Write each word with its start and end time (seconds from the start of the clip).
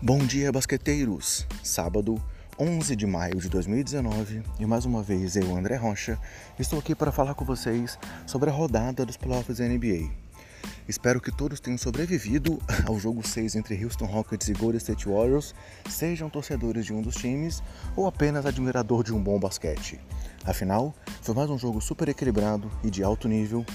Bom 0.00 0.18
dia, 0.18 0.52
basqueteiros! 0.52 1.44
Sábado, 1.60 2.22
11 2.56 2.94
de 2.94 3.04
maio 3.04 3.40
de 3.40 3.48
2019, 3.48 4.44
e 4.60 4.64
mais 4.64 4.84
uma 4.84 5.02
vez 5.02 5.34
eu, 5.34 5.56
André 5.56 5.74
Rocha, 5.74 6.16
estou 6.56 6.78
aqui 6.78 6.94
para 6.94 7.10
falar 7.10 7.34
com 7.34 7.44
vocês 7.44 7.98
sobre 8.24 8.48
a 8.48 8.52
rodada 8.52 9.04
dos 9.04 9.16
playoffs 9.16 9.58
da 9.58 9.64
NBA. 9.64 10.08
Espero 10.86 11.20
que 11.20 11.36
todos 11.36 11.58
tenham 11.58 11.76
sobrevivido 11.76 12.60
ao 12.86 12.96
jogo 12.96 13.26
6 13.26 13.56
entre 13.56 13.84
Houston 13.84 14.04
Rockets 14.04 14.48
e 14.48 14.52
Golden 14.52 14.78
State 14.78 15.08
Warriors, 15.08 15.52
sejam 15.90 16.30
torcedores 16.30 16.86
de 16.86 16.92
um 16.92 17.02
dos 17.02 17.16
times 17.16 17.60
ou 17.96 18.06
apenas 18.06 18.46
admirador 18.46 19.02
de 19.02 19.12
um 19.12 19.20
bom 19.20 19.40
basquete. 19.40 19.98
Afinal, 20.44 20.94
foi 21.20 21.34
mais 21.34 21.50
um 21.50 21.58
jogo 21.58 21.80
super 21.80 22.08
equilibrado 22.08 22.70
e 22.84 22.90
de 22.90 23.02
alto 23.02 23.26
nível, 23.26 23.66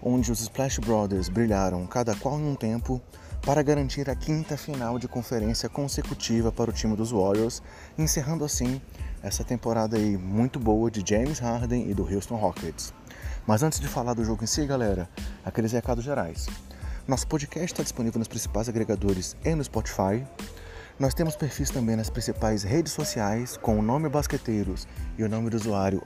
onde 0.00 0.30
os 0.30 0.40
Splash 0.40 0.78
Brothers 0.78 1.28
brilharam 1.28 1.84
cada 1.88 2.14
qual 2.14 2.38
em 2.38 2.44
um 2.44 2.54
tempo 2.54 3.02
para 3.44 3.62
garantir 3.62 4.08
a 4.08 4.14
quinta 4.14 4.56
final 4.56 4.98
de 4.98 5.08
conferência 5.08 5.68
consecutiva 5.68 6.52
para 6.52 6.70
o 6.70 6.72
time 6.72 6.94
dos 6.94 7.10
Warriors, 7.10 7.60
encerrando 7.98 8.44
assim 8.44 8.80
essa 9.20 9.42
temporada 9.42 9.96
aí 9.96 10.16
muito 10.16 10.60
boa 10.60 10.90
de 10.90 11.02
James 11.04 11.40
Harden 11.40 11.90
e 11.90 11.94
do 11.94 12.02
Houston 12.02 12.36
Rockets. 12.36 12.94
Mas 13.44 13.64
antes 13.64 13.80
de 13.80 13.88
falar 13.88 14.14
do 14.14 14.24
jogo 14.24 14.44
em 14.44 14.46
si, 14.46 14.64
galera, 14.64 15.08
aqueles 15.44 15.72
recados 15.72 16.04
gerais. 16.04 16.46
Nosso 17.06 17.26
podcast 17.26 17.72
está 17.72 17.82
disponível 17.82 18.20
nos 18.20 18.28
principais 18.28 18.68
agregadores 18.68 19.36
e 19.44 19.52
no 19.56 19.64
Spotify. 19.64 20.24
Nós 20.96 21.12
temos 21.12 21.34
perfis 21.34 21.68
também 21.68 21.96
nas 21.96 22.08
principais 22.08 22.62
redes 22.62 22.92
sociais 22.92 23.56
com 23.56 23.76
o 23.76 23.82
nome 23.82 24.08
Basqueteiros 24.08 24.86
e 25.18 25.24
o 25.24 25.28
nome 25.28 25.50
do 25.50 25.56
usuário 25.56 26.00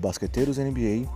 BasqueteirosNBA. 0.00 1.06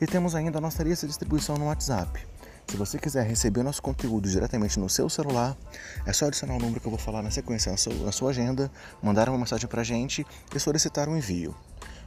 E 0.00 0.06
temos 0.06 0.34
ainda 0.34 0.56
a 0.56 0.60
nossa 0.60 0.82
lista 0.82 1.06
de 1.06 1.10
distribuição 1.10 1.56
no 1.56 1.66
WhatsApp. 1.66 2.37
Se 2.68 2.76
você 2.76 2.98
quiser 2.98 3.26
receber 3.26 3.62
nosso 3.62 3.80
conteúdo 3.80 4.28
diretamente 4.28 4.78
no 4.78 4.90
seu 4.90 5.08
celular, 5.08 5.56
é 6.04 6.12
só 6.12 6.26
adicionar 6.26 6.54
o 6.54 6.58
número 6.58 6.78
que 6.80 6.86
eu 6.86 6.90
vou 6.90 6.98
falar 6.98 7.22
na 7.22 7.30
sequência 7.30 7.72
na 7.72 7.78
sua, 7.78 7.94
na 7.94 8.12
sua 8.12 8.30
agenda, 8.30 8.70
mandar 9.02 9.30
uma 9.30 9.38
mensagem 9.38 9.66
para 9.66 9.80
a 9.80 9.84
gente 9.84 10.26
e 10.54 10.60
solicitar 10.60 11.08
um 11.08 11.16
envio. 11.16 11.56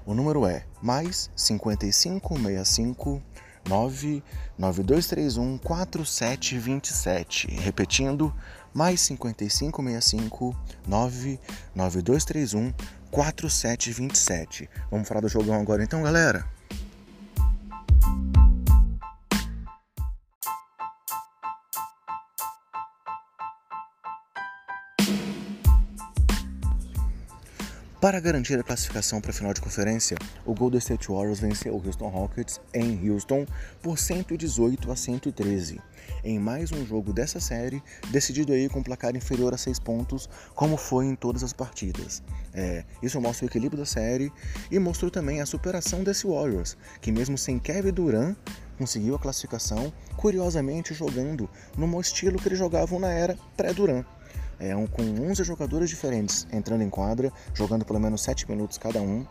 O 0.05 0.13
número 0.13 0.45
é 0.45 0.63
mais 0.79 1.31
5565 1.35 3.21
99231 3.67 5.57
4727. 5.57 7.47
Repetindo, 7.55 8.31
mais 8.71 9.01
5565 9.01 10.55
99231 10.87 12.71
4727. 13.09 14.69
Vamos 14.91 15.07
falar 15.07 15.21
do 15.21 15.27
jogão 15.27 15.59
agora 15.59 15.83
então, 15.83 16.03
galera? 16.03 16.45
Para 28.01 28.19
garantir 28.19 28.59
a 28.59 28.63
classificação 28.63 29.21
para 29.21 29.29
a 29.29 29.33
final 29.33 29.53
de 29.53 29.61
conferência, 29.61 30.17
o 30.43 30.55
Golden 30.55 30.79
State 30.79 31.07
Warriors 31.07 31.39
venceu 31.39 31.75
o 31.75 31.85
Houston 31.85 32.07
Rockets 32.07 32.59
em 32.73 33.07
Houston 33.07 33.45
por 33.79 33.99
118 33.99 34.91
a 34.91 34.95
113, 34.95 35.79
em 36.23 36.39
mais 36.39 36.71
um 36.71 36.83
jogo 36.83 37.13
dessa 37.13 37.39
série, 37.39 37.79
decidido 38.09 38.53
aí 38.53 38.67
com 38.67 38.79
um 38.79 38.83
placar 38.83 39.15
inferior 39.15 39.53
a 39.53 39.57
6 39.57 39.77
pontos, 39.77 40.27
como 40.55 40.77
foi 40.77 41.05
em 41.05 41.15
todas 41.15 41.43
as 41.43 41.53
partidas. 41.53 42.23
É, 42.55 42.83
isso 43.03 43.21
mostra 43.21 43.45
o 43.45 43.47
equilíbrio 43.47 43.77
da 43.77 43.85
série 43.85 44.33
e 44.71 44.79
mostrou 44.79 45.11
também 45.11 45.39
a 45.39 45.45
superação 45.45 46.03
desse 46.03 46.25
Warriors, 46.25 46.75
que 47.01 47.11
mesmo 47.11 47.37
sem 47.37 47.59
Kevin 47.59 47.91
Durant, 47.91 48.35
conseguiu 48.79 49.13
a 49.13 49.19
classificação, 49.19 49.93
curiosamente 50.17 50.91
jogando 50.91 51.47
no 51.77 52.01
estilo 52.01 52.39
que 52.39 52.47
eles 52.47 52.57
jogavam 52.57 52.99
na 52.99 53.11
era 53.11 53.37
pré-Durant 53.55 54.07
é, 54.61 54.75
um, 54.75 54.85
com 54.85 55.01
11 55.01 55.43
jogadores 55.43 55.89
diferentes 55.89 56.47
entrando 56.53 56.83
em 56.83 56.89
quadra, 56.89 57.33
jogando 57.53 57.83
pelo 57.83 57.99
menos 57.99 58.21
7 58.21 58.49
minutos 58.49 58.77
cada 58.77 59.01
um, 59.01 59.25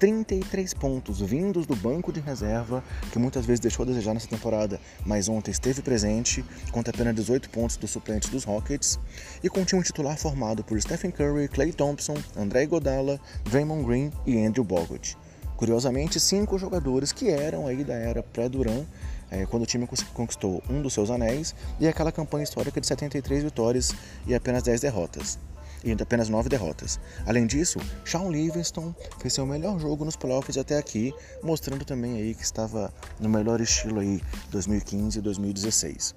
33 0.00 0.74
pontos 0.74 1.20
vindos 1.20 1.64
do 1.64 1.76
banco 1.76 2.12
de 2.12 2.18
reserva, 2.18 2.82
que 3.12 3.18
muitas 3.18 3.46
vezes 3.46 3.60
deixou 3.60 3.84
a 3.84 3.86
desejar 3.86 4.12
nessa 4.12 4.26
temporada, 4.26 4.80
mas 5.06 5.28
ontem 5.28 5.52
esteve 5.52 5.80
presente, 5.80 6.44
contra 6.72 6.92
apenas 6.92 7.14
18 7.14 7.48
pontos 7.50 7.76
dos 7.76 7.90
suplentes 7.90 8.28
dos 8.28 8.42
Rockets, 8.42 8.98
e 9.42 9.48
com 9.48 9.60
um 9.60 9.64
time 9.64 9.82
titular 9.84 10.18
formado 10.18 10.64
por 10.64 10.80
Stephen 10.80 11.12
Curry, 11.12 11.46
Clay 11.46 11.72
Thompson, 11.72 12.16
André 12.36 12.66
Godala, 12.66 13.20
Draymond 13.44 13.84
Green 13.84 14.12
e 14.26 14.44
Andrew 14.44 14.64
Bogut. 14.64 15.16
Curiosamente, 15.56 16.18
cinco 16.18 16.58
jogadores 16.58 17.12
que 17.12 17.28
eram 17.28 17.68
aí 17.68 17.84
da 17.84 17.94
era 17.94 18.20
pré-Duran 18.20 18.84
é, 19.32 19.46
quando 19.46 19.62
o 19.62 19.66
time 19.66 19.88
conquistou 20.12 20.62
um 20.68 20.82
dos 20.82 20.92
seus 20.92 21.10
anéis 21.10 21.54
e 21.80 21.88
aquela 21.88 22.12
campanha 22.12 22.44
histórica 22.44 22.78
de 22.78 22.86
73 22.86 23.42
vitórias 23.42 23.94
e 24.26 24.34
apenas 24.34 24.62
10 24.62 24.82
derrotas. 24.82 25.38
E 25.82 25.90
apenas 25.90 26.28
9 26.28 26.48
derrotas. 26.48 27.00
Além 27.26 27.44
disso, 27.44 27.80
Shawn 28.04 28.30
Livingston 28.30 28.94
fez 29.18 29.32
seu 29.32 29.44
melhor 29.44 29.80
jogo 29.80 30.04
nos 30.04 30.14
playoffs 30.14 30.56
até 30.56 30.78
aqui, 30.78 31.12
mostrando 31.42 31.84
também 31.84 32.18
aí 32.18 32.34
que 32.34 32.44
estava 32.44 32.92
no 33.18 33.28
melhor 33.28 33.60
estilo 33.60 33.98
aí 33.98 34.20
2015 34.50 35.18
e 35.18 35.22
2016. 35.22 36.14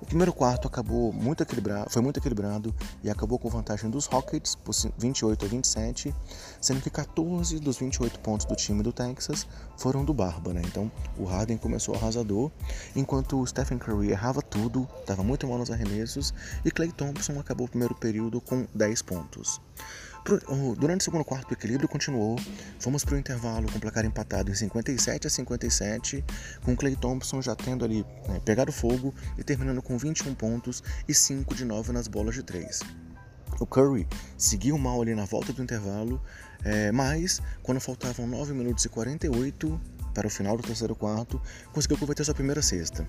O 0.00 0.06
primeiro 0.06 0.32
quarto 0.32 0.68
acabou 0.68 1.12
muito 1.12 1.42
equilibrado, 1.42 1.90
foi 1.90 2.00
muito 2.00 2.18
equilibrado 2.18 2.72
e 3.02 3.10
acabou 3.10 3.38
com 3.38 3.48
vantagem 3.48 3.90
dos 3.90 4.06
Rockets 4.06 4.54
por 4.54 4.72
28 4.96 5.44
a 5.44 5.48
27, 5.48 6.14
sendo 6.60 6.80
que 6.80 6.88
14 6.88 7.58
dos 7.58 7.78
28 7.78 8.20
pontos 8.20 8.46
do 8.46 8.54
time 8.54 8.82
do 8.82 8.92
Texas 8.92 9.46
foram 9.76 10.04
do 10.04 10.14
Barba, 10.14 10.54
né? 10.54 10.62
Então 10.64 10.90
o 11.18 11.24
Harden 11.24 11.58
começou 11.58 11.96
arrasador, 11.96 12.50
enquanto 12.94 13.40
o 13.40 13.46
Stephen 13.46 13.78
Curry 13.78 14.10
errava 14.10 14.40
tudo, 14.40 14.88
estava 15.00 15.24
muito 15.24 15.48
mal 15.48 15.58
nos 15.58 15.70
arremessos 15.70 16.32
e 16.64 16.70
Clay 16.70 16.92
Thompson 16.92 17.38
acabou 17.40 17.66
o 17.66 17.70
primeiro 17.70 17.94
período 17.94 18.40
com 18.40 18.66
10 18.74 19.02
pontos. 19.02 19.60
Durante 20.78 21.00
o 21.00 21.04
segundo 21.04 21.24
quarto, 21.24 21.50
o 21.50 21.54
equilíbrio 21.54 21.88
continuou. 21.88 22.38
Fomos 22.78 23.02
para 23.02 23.14
o 23.14 23.18
intervalo 23.18 23.70
com 23.70 23.78
o 23.78 23.80
placar 23.80 24.04
empatado 24.04 24.50
em 24.50 24.54
57 24.54 25.26
a 25.26 25.30
57, 25.30 26.24
com 26.62 26.72
o 26.72 26.76
Clay 26.76 26.94
Thompson 26.96 27.40
já 27.40 27.56
tendo 27.56 27.82
ali 27.82 28.04
né, 28.28 28.38
pegado 28.44 28.70
fogo 28.70 29.14
e 29.38 29.42
terminando 29.42 29.80
com 29.80 29.96
21 29.96 30.34
pontos 30.34 30.82
e 31.08 31.14
5 31.14 31.54
de 31.54 31.64
9 31.64 31.92
nas 31.92 32.08
bolas 32.08 32.34
de 32.34 32.42
3. 32.42 32.80
O 33.58 33.66
Curry 33.66 34.06
seguiu 34.36 34.76
mal 34.76 35.00
ali 35.00 35.14
na 35.14 35.24
volta 35.24 35.52
do 35.52 35.62
intervalo, 35.62 36.22
é, 36.62 36.92
mas 36.92 37.40
quando 37.62 37.80
faltavam 37.80 38.26
9 38.26 38.52
minutos 38.52 38.84
e 38.84 38.88
48 38.88 39.80
para 40.12 40.26
o 40.26 40.30
final 40.30 40.56
do 40.56 40.62
terceiro 40.62 40.94
quarto, 40.94 41.40
conseguiu 41.72 41.96
converter 41.96 42.24
sua 42.24 42.34
primeira 42.34 42.60
cesta. 42.60 43.08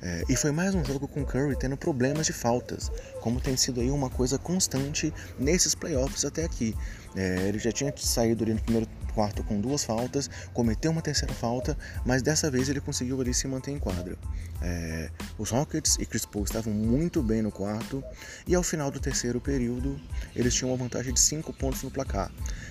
É, 0.00 0.22
e 0.28 0.36
foi 0.36 0.52
mais 0.52 0.74
um 0.74 0.84
jogo 0.84 1.08
com 1.08 1.24
Curry 1.24 1.56
tendo 1.56 1.76
problemas 1.76 2.26
de 2.26 2.32
faltas, 2.32 2.90
como 3.20 3.40
tem 3.40 3.56
sido 3.56 3.80
aí 3.80 3.90
uma 3.90 4.08
coisa 4.08 4.38
constante 4.38 5.12
nesses 5.38 5.74
playoffs 5.74 6.24
até 6.24 6.44
aqui. 6.44 6.74
É, 7.16 7.48
ele 7.48 7.58
já 7.58 7.72
tinha 7.72 7.92
saído 7.96 8.44
ali 8.44 8.54
no 8.54 8.60
primeiro 8.60 8.88
quarto 9.12 9.42
com 9.42 9.60
duas 9.60 9.82
faltas, 9.82 10.30
cometeu 10.52 10.92
uma 10.92 11.02
terceira 11.02 11.34
falta, 11.34 11.76
mas 12.06 12.22
dessa 12.22 12.48
vez 12.48 12.68
ele 12.68 12.80
conseguiu 12.80 13.20
ali 13.20 13.34
se 13.34 13.48
manter 13.48 13.72
em 13.72 13.78
quadra. 13.78 14.16
É, 14.62 15.10
os 15.36 15.50
Rockets 15.50 15.96
e 15.98 16.06
Chris 16.06 16.24
Paul 16.24 16.44
estavam 16.44 16.72
muito 16.72 17.20
bem 17.20 17.42
no 17.42 17.50
quarto 17.50 18.02
e 18.46 18.54
ao 18.54 18.62
final 18.62 18.92
do 18.92 19.00
terceiro 19.00 19.40
período 19.40 20.00
eles 20.36 20.54
tinham 20.54 20.70
uma 20.70 20.76
vantagem 20.76 21.12
de 21.12 21.18
5 21.18 21.52
pontos 21.54 21.82
no 21.82 21.90
placar, 21.90 22.30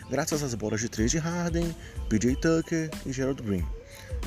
graças 0.09 0.41
às 0.43 0.53
bolas 0.53 0.79
de 0.79 0.87
3 0.87 1.11
de 1.11 1.17
Harden, 1.17 1.75
PJ 2.07 2.37
Tucker 2.37 2.89
e 3.05 3.11
Gerald 3.11 3.41
Green. 3.43 3.76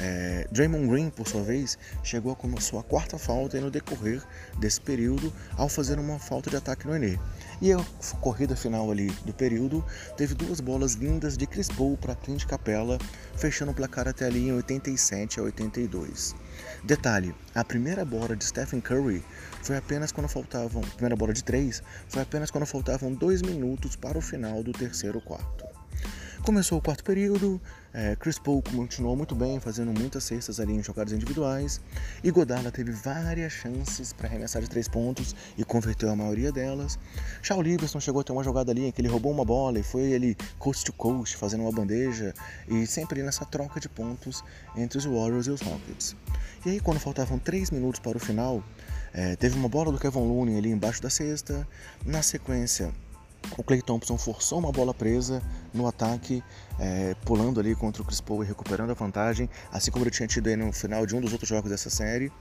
É, 0.03 0.47
Draymond 0.50 0.88
Green, 0.88 1.11
por 1.11 1.28
sua 1.28 1.43
vez, 1.43 1.77
chegou 2.03 2.34
a 2.56 2.61
sua 2.61 2.83
quarta 2.83 3.19
falta 3.19 3.61
no 3.61 3.71
decorrer 3.71 4.22
desse 4.59 4.81
período 4.81 5.31
ao 5.59 5.69
fazer 5.69 5.99
uma 5.99 6.19
falta 6.19 6.49
de 6.49 6.56
ataque 6.56 6.87
no 6.87 6.97
Enem. 6.97 7.21
E 7.61 7.71
a 7.71 7.77
corrida 8.21 8.56
final 8.56 8.91
ali 8.91 9.10
do 9.27 9.34
período 9.34 9.84
teve 10.16 10.34
duas 10.34 10.60
bolas 10.60 10.94
lindas 10.94 11.37
de 11.37 11.47
Chris 11.47 11.69
Paul 11.69 11.99
para 11.99 12.15
Clint 12.15 12.47
Capella, 12.47 12.97
fechando 13.37 13.72
o 13.72 13.75
placar 13.75 14.09
até 14.09 14.25
ali 14.25 14.49
em 14.49 14.53
87 14.55 15.39
a 15.39 15.43
82. 15.43 16.34
Detalhe, 16.83 17.34
a 17.54 17.63
primeira 17.63 18.03
bola 18.03 18.34
de 18.34 18.47
Stephen 18.47 18.80
Curry 18.80 19.22
foi 19.63 19.77
apenas 19.77 20.10
quando 20.10 20.28
faltavam, 20.28 20.80
primeira 20.80 21.15
bola 21.15 21.34
de 21.34 21.45
três, 21.45 21.83
foi 22.09 22.22
apenas 22.22 22.51
quando 22.51 22.65
faltavam 22.65 23.13
dois 23.13 23.42
minutos 23.42 23.97
para 23.97 24.16
o 24.16 24.22
final 24.22 24.63
do 24.63 24.72
terceiro 24.72 25.21
quarto. 25.21 25.79
Começou 26.42 26.78
o 26.78 26.83
quarto 26.83 27.04
período, 27.04 27.60
é, 27.92 28.16
Chris 28.16 28.39
Paul 28.39 28.63
continuou 28.63 29.15
muito 29.15 29.34
bem, 29.34 29.60
fazendo 29.60 29.92
muitas 29.92 30.25
cestas 30.25 30.59
ali 30.59 30.72
em 30.72 30.83
jogadas 30.83 31.13
individuais, 31.13 31.83
e 32.25 32.31
Godala 32.31 32.72
teve 32.72 32.92
várias 32.92 33.53
chances 33.53 34.15
para 34.15 34.27
arremessar 34.27 34.63
de 34.63 34.71
três 34.71 34.89
pontos 34.89 35.37
e 35.59 35.65
converteu 35.65 36.10
a 36.10 36.16
maioria 36.16 36.51
delas. 36.51 36.98
Shaw 37.42 37.60
Livingston 37.60 38.01
chegou 38.01 38.22
a 38.22 38.25
ter 38.25 38.33
uma 38.33 38.42
jogada 38.42 38.72
ali 38.72 38.87
em 38.87 38.91
que 38.91 39.03
ele 39.03 39.09
roubou 39.09 39.31
uma 39.31 39.45
bola 39.45 39.78
e 39.78 39.83
foi 39.83 40.01
ele 40.01 40.34
coast 40.59 40.83
to 40.87 40.95
coast 40.95 41.37
fazendo 41.37 41.60
uma 41.60 41.72
bandeja, 41.72 42.33
e 42.66 42.87
sempre 42.87 43.22
nessa 43.22 43.45
troca 43.45 43.78
de 43.78 43.89
pontos 43.91 44.42
entre 44.75 44.97
os 44.97 45.04
Warriors 45.04 45.47
e 45.47 45.51
os 45.51 45.60
Rockets. 45.60 46.16
E 46.65 46.71
aí, 46.71 46.81
quando 46.81 46.98
faltavam 46.98 47.39
três 47.39 47.71
minutos 47.71 48.01
para 48.01 48.16
o 48.16 48.21
final, 48.21 48.65
é, 49.13 49.37
teve 49.37 49.57
uma 49.57 49.69
bola 49.69 49.92
do 49.92 49.98
Kevin 49.98 50.21
Looney 50.21 50.57
ali 50.57 50.71
embaixo 50.71 51.03
da 51.03 51.10
cesta, 51.10 51.69
na 52.04 52.22
sequência 52.22 52.92
o 53.57 53.63
Clay 53.63 53.83
Thompson 53.83 54.16
forçou 54.16 54.59
uma 54.59 54.72
bola 54.72 54.95
presa 54.95 55.42
no 55.72 55.87
ataque, 55.87 56.42
é, 56.78 57.15
pulando 57.25 57.60
ali 57.60 57.75
contra 57.75 58.03
o 58.03 58.04
Chris 58.04 58.21
Paul 58.21 58.42
e 58.42 58.47
recuperando 58.47 58.91
a 58.91 58.95
vantagem, 58.95 59.48
assim 59.72 59.91
como 59.91 60.04
ele 60.04 60.10
tinha 60.10 60.27
tido 60.27 60.48
aí 60.48 60.57
no 60.57 60.72
final 60.72 61.04
de 61.07 61.15
um 61.15 61.21
dos 61.21 61.33
outros 61.33 61.48
jogos 61.48 61.71
dessa 61.71 61.91
série. 61.91 62.33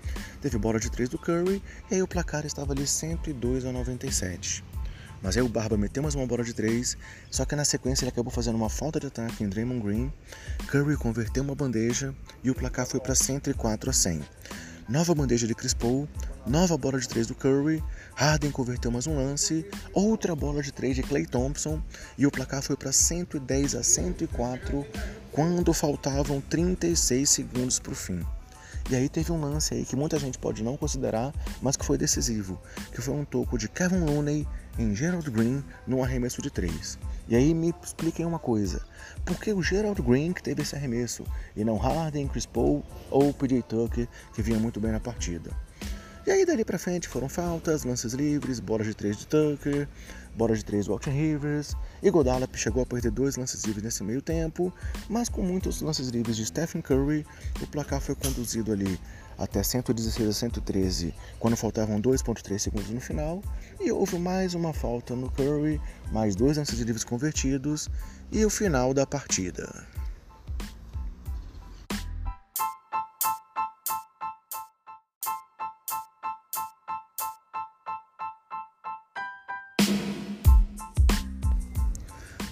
Teve 0.42 0.58
bola 0.58 0.80
de 0.80 0.90
3 0.90 1.10
do 1.10 1.18
Curry 1.18 1.62
e 1.90 1.96
aí 1.96 2.02
o 2.02 2.08
placar 2.08 2.46
estava 2.46 2.74
ali 2.74 2.86
102 2.86 3.66
a 3.66 3.72
97. 3.72 4.64
Mas 5.22 5.36
aí 5.36 5.44
o 5.44 5.50
Barba 5.50 5.76
meteu 5.76 6.02
mais 6.02 6.16
uma 6.16 6.26
bola 6.26 6.44
de 6.44 6.54
três, 6.54 6.98
só 7.30 7.44
que 7.44 7.56
na 7.56 7.66
sequência 7.66 8.06
ele 8.06 8.12
acabou 8.12 8.32
fazendo 8.32 8.56
uma 8.56 8.70
falta 8.70 9.00
de 9.00 9.08
ataque 9.08 9.44
em 9.44 9.50
Draymond 9.50 9.82
Green. 9.82 10.14
Curry 10.68 10.96
converteu 10.96 11.44
uma 11.44 11.54
bandeja 11.54 12.16
e 12.42 12.50
o 12.50 12.56
placar 12.56 12.86
foi 12.86 13.02
para 13.02 13.14
104 13.14 13.90
a 13.90 13.94
100. 13.94 14.22
Nova 14.88 15.14
bandeja 15.14 15.46
de 15.46 15.54
Chris 15.54 15.74
Paul, 15.74 16.08
nova 16.46 16.78
bola 16.78 17.00
de 17.00 17.08
três 17.08 17.28
do 17.28 17.36
Curry, 17.36 17.84
Harden 18.16 18.52
converteu 18.52 18.92
mais 18.92 19.08
um 19.08 19.16
lance, 19.16 19.66
outra 19.94 20.36
bola 20.36 20.62
de 20.62 20.72
três 20.72 20.96
de 20.96 21.04
Clay 21.04 21.26
Thompson 21.26 21.82
e 22.18 22.26
o 22.26 22.32
placar 22.32 22.62
foi 22.62 22.76
para 22.76 22.92
110 22.92 23.76
a 23.76 23.84
104 23.84 24.86
quando 25.32 25.74
faltavam 25.74 26.42
36 26.42 27.30
segundos 27.30 27.80
para 27.80 27.92
o 27.92 27.96
fim. 27.96 28.26
E 28.90 28.96
aí 28.96 29.08
teve 29.08 29.32
um 29.32 29.40
lance 29.40 29.76
aí 29.76 29.86
que 29.86 29.96
muita 29.96 30.18
gente 30.18 30.40
pode 30.40 30.64
não 30.64 30.76
considerar, 30.76 31.32
mas 31.62 31.78
que 31.78 31.86
foi 31.86 31.96
decisivo, 31.96 32.60
que 32.92 33.02
foi 33.02 33.14
um 33.14 33.24
toco 33.24 33.56
de 33.56 33.70
Kevin 33.70 34.00
Looney 34.00 34.48
em 34.80 34.96
Gerald 34.96 35.30
Green 35.30 35.64
num 35.86 36.04
arremesso 36.04 36.42
de 36.42 36.50
três. 36.50 36.98
E 37.28 37.36
aí 37.36 37.54
me 37.54 37.72
expliquem 37.84 38.26
uma 38.26 38.40
coisa, 38.40 38.82
por 39.24 39.40
que 39.40 39.54
o 39.54 39.62
Gerald 39.62 40.02
Green 40.02 40.34
que 40.34 40.42
teve 40.42 40.64
esse 40.64 40.76
arremesso 40.76 41.24
e 41.56 41.64
não 41.64 41.78
Harden, 41.78 42.28
Chris 42.28 42.48
Paul 42.48 42.84
ou 43.12 43.32
PJ 43.32 43.62
Tucker 43.62 44.08
que 44.34 44.42
vinha 44.42 44.58
muito 44.58 44.80
bem 44.80 44.92
na 44.92 45.00
partida? 45.00 45.52
E 46.30 46.32
aí 46.32 46.46
dali 46.46 46.64
pra 46.64 46.78
frente 46.78 47.08
foram 47.08 47.28
faltas, 47.28 47.84
lances 47.84 48.14
livres, 48.14 48.60
bolas 48.60 48.86
de 48.86 48.94
três 48.94 49.18
de 49.18 49.26
Tucker, 49.26 49.88
bola 50.36 50.56
de 50.56 50.64
três 50.64 50.86
do 50.86 50.92
Walton 50.92 51.10
Rivers, 51.10 51.76
e 52.04 52.12
Godalap 52.12 52.56
chegou 52.56 52.84
a 52.84 52.86
perder 52.86 53.10
dois 53.10 53.36
lances 53.36 53.64
livres 53.64 53.84
nesse 53.84 54.04
meio 54.04 54.22
tempo, 54.22 54.72
mas 55.10 55.28
com 55.28 55.42
muitos 55.42 55.82
lances 55.82 56.10
livres 56.10 56.38
de 56.38 56.46
Stephen 56.46 56.84
Curry, 56.84 57.26
o 57.60 57.66
placar 57.66 58.00
foi 58.00 58.14
conduzido 58.14 58.72
ali 58.72 59.00
até 59.40 59.64
116 59.64 60.30
a 60.30 60.34
113, 60.34 61.16
quando 61.40 61.58
faltavam 61.58 62.00
2.3 62.00 62.60
segundos 62.60 62.92
no 62.92 63.02
final, 63.02 63.42
e 63.80 63.92
houve 63.92 64.20
mais 64.20 64.54
uma 64.54 64.72
falta 64.72 65.16
no 65.16 65.32
Curry, 65.32 65.82
mais 66.12 66.36
dois 66.36 66.58
lances 66.58 66.78
livres 66.80 67.04
convertidos, 67.04 67.90
e 68.32 68.46
o 68.46 68.52
final 68.52 68.94
da 68.94 69.08
partida. 69.08 69.68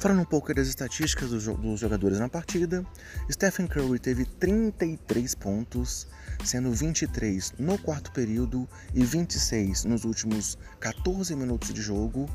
Falando 0.07 0.21
um 0.21 0.25
pouco 0.25 0.53
das 0.53 0.69
estatísticas 0.69 1.31
dos 1.31 1.79
jogadores 1.81 2.17
na 2.17 2.29
partida, 2.29 2.81
Stephen 3.29 3.67
Curry 3.67 3.99
teve 3.99 4.23
33 4.23 5.35
pontos, 5.35 6.07
sendo 6.45 6.71
23 6.71 7.55
no 7.59 7.77
quarto 7.77 8.13
período 8.13 8.65
e 8.93 9.03
26 9.03 9.83
nos 9.83 10.05
últimos 10.05 10.57
14 10.79 11.35
minutos 11.35 11.73
de 11.73 11.81
jogo. 11.81 12.25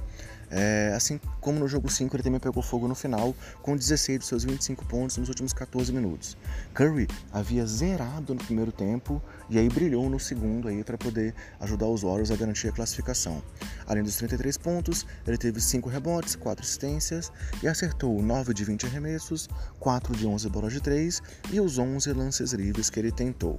É, 0.54 0.93
assim 0.94 1.19
como 1.40 1.58
no 1.58 1.66
jogo 1.66 1.90
5, 1.90 2.14
ele 2.14 2.22
também 2.22 2.38
pegou 2.38 2.62
fogo 2.62 2.87
no 2.87 2.94
final, 2.94 3.34
com 3.62 3.75
16 3.75 4.19
dos 4.19 4.28
seus 4.28 4.44
25 4.44 4.84
pontos 4.84 5.16
nos 5.16 5.31
últimos 5.31 5.54
14 5.54 5.90
minutos. 5.90 6.37
Curry 6.75 7.08
havia 7.32 7.64
zerado 7.64 8.34
no 8.34 8.44
primeiro 8.44 8.70
tempo 8.70 9.20
e 9.49 9.58
aí 9.58 9.69
brilhou 9.70 10.10
no 10.10 10.20
segundo 10.20 10.69
aí 10.69 10.84
para 10.84 10.99
poder 10.99 11.34
ajudar 11.58 11.87
os 11.87 12.02
Warriors 12.02 12.31
a 12.31 12.37
garantir 12.37 12.69
a 12.69 12.72
classificação. 12.72 13.43
Além 13.87 14.02
dos 14.02 14.16
33 14.16 14.58
pontos, 14.58 15.06
ele 15.26 15.38
teve 15.38 15.58
5 15.58 15.88
rebotes, 15.88 16.37
4 16.37 16.62
assistências 16.62 17.32
e 17.62 17.66
acertou 17.66 18.20
9 18.22 18.52
de 18.52 18.64
20 18.64 18.87
arremessos, 18.87 19.49
4 19.81 20.14
de 20.14 20.26
11 20.26 20.49
bolas 20.50 20.72
de 20.75 20.82
3 20.82 21.22
e 21.50 21.60
os 21.60 21.78
11 21.78 22.12
lances 22.12 22.52
livres 22.52 22.90
que 22.90 23.00
ele 23.00 23.10
tentou. 23.10 23.58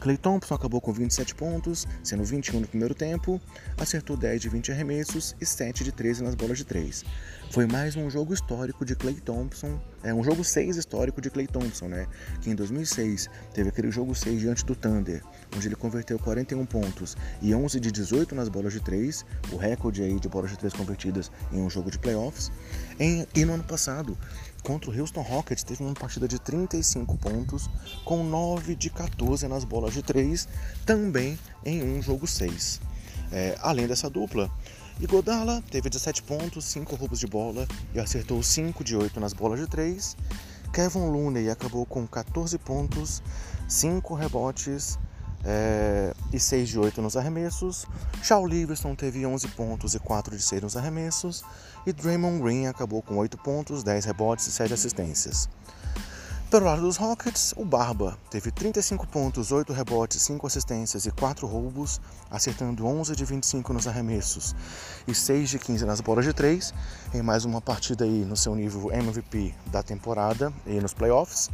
Clay 0.00 0.16
Thompson 0.16 0.54
acabou 0.54 0.80
com 0.80 0.92
27 0.92 1.34
pontos, 1.34 1.86
sendo 2.02 2.24
21 2.24 2.60
no 2.60 2.68
primeiro 2.68 2.94
tempo, 2.94 3.40
acertou 3.78 4.16
10 4.16 4.40
de 4.40 4.48
20 4.48 4.72
arremessos 4.72 5.34
e 5.40 5.46
7 5.46 5.84
de 5.84 5.92
13 5.92 6.23
nas 6.24 6.34
bolas 6.34 6.58
de 6.58 6.64
3. 6.64 7.04
Foi 7.50 7.66
mais 7.66 7.94
um 7.94 8.10
jogo 8.10 8.34
histórico 8.34 8.84
de 8.84 8.96
Clay 8.96 9.14
Thompson, 9.20 9.78
é 10.02 10.12
um 10.12 10.24
jogo 10.24 10.42
6 10.42 10.76
histórico 10.76 11.20
de 11.20 11.30
Clay 11.30 11.46
Thompson, 11.46 11.86
né? 11.86 12.06
Que 12.40 12.50
em 12.50 12.54
2006 12.54 13.28
teve 13.52 13.68
aquele 13.68 13.92
jogo 13.92 14.14
6 14.14 14.40
diante 14.40 14.64
do 14.64 14.74
Thunder, 14.74 15.22
onde 15.54 15.68
ele 15.68 15.76
converteu 15.76 16.18
41 16.18 16.66
pontos 16.66 17.16
e 17.40 17.54
11 17.54 17.78
de 17.78 17.92
18 17.92 18.34
nas 18.34 18.48
bolas 18.48 18.72
de 18.72 18.80
3, 18.80 19.24
o 19.52 19.56
recorde 19.56 20.02
aí 20.02 20.18
de 20.18 20.28
bolas 20.28 20.50
de 20.50 20.58
3 20.58 20.72
convertidas 20.72 21.30
em 21.52 21.60
um 21.60 21.70
jogo 21.70 21.90
de 21.90 21.98
playoffs. 21.98 22.50
Em, 22.98 23.26
e 23.34 23.44
no 23.44 23.54
ano 23.54 23.64
passado, 23.64 24.18
contra 24.64 24.90
o 24.90 24.98
Houston 24.98 25.22
Rockets, 25.22 25.62
teve 25.62 25.84
uma 25.84 25.94
partida 25.94 26.26
de 26.26 26.40
35 26.40 27.16
pontos, 27.18 27.70
com 28.04 28.24
9 28.24 28.74
de 28.74 28.90
14 28.90 29.46
nas 29.46 29.62
bolas 29.62 29.92
de 29.92 30.02
3, 30.02 30.48
também 30.84 31.38
em 31.64 31.82
um 31.82 32.02
jogo 32.02 32.26
6. 32.26 32.80
É, 33.30 33.56
além 33.60 33.86
dessa 33.86 34.08
dupla, 34.10 34.50
Igodala 35.00 35.62
teve 35.70 35.90
17 35.90 36.22
pontos, 36.22 36.64
5 36.66 36.94
roubos 36.94 37.18
de 37.18 37.26
bola 37.26 37.66
e 37.92 37.98
acertou 37.98 38.42
5 38.42 38.84
de 38.84 38.96
8 38.96 39.18
nas 39.18 39.32
bolas 39.32 39.58
de 39.58 39.66
3. 39.66 40.16
Kevin 40.72 41.10
Looney 41.10 41.50
acabou 41.50 41.84
com 41.84 42.06
14 42.06 42.56
pontos, 42.58 43.22
5 43.68 44.14
rebotes 44.14 44.98
é, 45.44 46.14
e 46.32 46.38
6 46.38 46.68
de 46.68 46.78
8 46.78 47.02
nos 47.02 47.16
arremessos. 47.16 47.86
Shaw 48.22 48.46
Livingston 48.46 48.94
teve 48.94 49.26
11 49.26 49.48
pontos 49.48 49.94
e 49.94 49.98
4 49.98 50.36
de 50.36 50.42
6 50.42 50.62
nos 50.62 50.76
arremessos. 50.76 51.42
E 51.86 51.92
Draymond 51.92 52.42
Green 52.42 52.66
acabou 52.66 53.02
com 53.02 53.16
8 53.18 53.36
pontos, 53.38 53.82
10 53.82 54.04
rebotes 54.04 54.46
e 54.46 54.52
7 54.52 54.72
assistências. 54.72 55.48
Pelo 56.50 56.66
lado 56.66 56.82
dos 56.82 56.96
Rockets, 56.98 57.52
o 57.56 57.64
Barba 57.64 58.16
teve 58.30 58.52
35 58.52 59.08
pontos, 59.08 59.50
8 59.50 59.72
rebotes, 59.72 60.22
5 60.22 60.46
assistências 60.46 61.04
e 61.04 61.10
4 61.10 61.46
roubos, 61.48 62.00
acertando 62.30 62.86
11 62.86 63.16
de 63.16 63.24
25 63.24 63.72
nos 63.72 63.88
arremessos 63.88 64.54
e 65.08 65.14
6 65.14 65.50
de 65.50 65.58
15 65.58 65.84
nas 65.84 66.00
bolas 66.00 66.24
de 66.24 66.32
3, 66.32 66.72
em 67.12 67.22
mais 67.22 67.44
uma 67.44 67.60
partida 67.60 68.04
aí 68.04 68.24
no 68.24 68.36
seu 68.36 68.54
nível 68.54 68.92
MVP 68.92 69.52
da 69.66 69.82
temporada 69.82 70.52
e 70.64 70.78
nos 70.80 70.94
playoffs. 70.94 71.50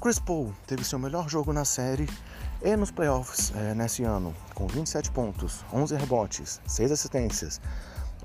Chris 0.00 0.18
Paul 0.18 0.54
teve 0.66 0.84
seu 0.84 0.98
melhor 0.98 1.28
jogo 1.28 1.52
na 1.52 1.66
série 1.66 2.08
e 2.62 2.74
nos 2.76 2.90
playoffs 2.90 3.52
é, 3.54 3.74
nesse 3.74 4.04
ano, 4.04 4.34
com 4.54 4.66
27 4.66 5.10
pontos, 5.10 5.62
11 5.70 5.96
rebotes, 5.96 6.60
6 6.66 6.92
assistências, 6.92 7.60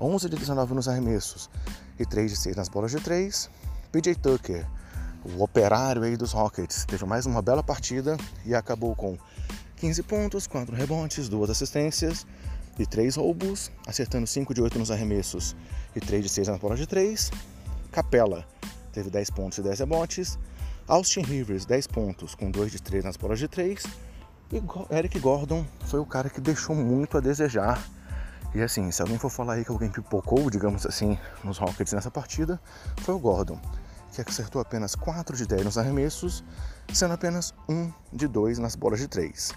11 0.00 0.30
de 0.30 0.36
19 0.36 0.72
nos 0.72 0.88
arremessos 0.88 1.50
e 1.98 2.06
3 2.06 2.30
de 2.30 2.36
6 2.38 2.56
nas 2.56 2.68
bolas 2.70 2.90
de 2.90 3.00
3. 3.00 3.50
PJ 3.92 4.14
Tucker 4.14 4.66
o 5.34 5.42
operário 5.42 6.02
aí 6.02 6.16
dos 6.16 6.32
Rockets 6.32 6.84
teve 6.84 7.04
mais 7.04 7.26
uma 7.26 7.42
bela 7.42 7.62
partida 7.62 8.16
e 8.44 8.54
acabou 8.54 8.94
com 8.94 9.18
15 9.76 10.02
pontos, 10.04 10.46
4 10.46 10.74
rebotes, 10.74 11.28
2 11.28 11.50
assistências 11.50 12.26
e 12.78 12.86
3 12.86 13.16
roubos, 13.16 13.70
acertando 13.86 14.26
5 14.26 14.54
de 14.54 14.62
8 14.62 14.78
nos 14.78 14.90
arremessos 14.90 15.56
e 15.94 16.00
3 16.00 16.22
de 16.22 16.28
6 16.28 16.48
nas 16.48 16.60
bolas 16.60 16.78
de 16.78 16.86
3. 16.86 17.30
Capela 17.90 18.46
teve 18.92 19.10
10 19.10 19.30
pontos 19.30 19.58
e 19.58 19.62
10 19.62 19.80
rebotes. 19.80 20.38
Austin 20.86 21.22
Rivers, 21.22 21.66
10 21.66 21.88
pontos 21.88 22.34
com 22.34 22.50
2 22.50 22.70
de 22.70 22.80
3 22.80 23.04
nas 23.04 23.16
bolas 23.16 23.38
de 23.38 23.48
3. 23.48 23.82
E 24.52 24.62
Eric 24.94 25.18
Gordon 25.18 25.66
foi 25.86 25.98
o 25.98 26.06
cara 26.06 26.30
que 26.30 26.40
deixou 26.40 26.76
muito 26.76 27.18
a 27.18 27.20
desejar. 27.20 27.82
E 28.54 28.62
assim, 28.62 28.90
se 28.92 29.02
alguém 29.02 29.18
for 29.18 29.30
falar 29.30 29.54
aí 29.54 29.64
que 29.64 29.72
alguém 29.72 29.90
pipocou, 29.90 30.48
digamos 30.48 30.86
assim, 30.86 31.18
nos 31.42 31.58
Rockets 31.58 31.92
nessa 31.92 32.10
partida, 32.10 32.60
foi 33.02 33.14
o 33.14 33.18
Gordon 33.18 33.60
que 34.24 34.30
acertou 34.30 34.60
apenas 34.60 34.94
4 34.94 35.36
de 35.36 35.46
10 35.46 35.64
nos 35.64 35.78
arremessos, 35.78 36.44
sendo 36.92 37.14
apenas 37.14 37.54
1 37.68 37.92
de 38.12 38.26
2 38.26 38.58
nas 38.58 38.74
bolas 38.74 39.00
de 39.00 39.08
3. 39.08 39.52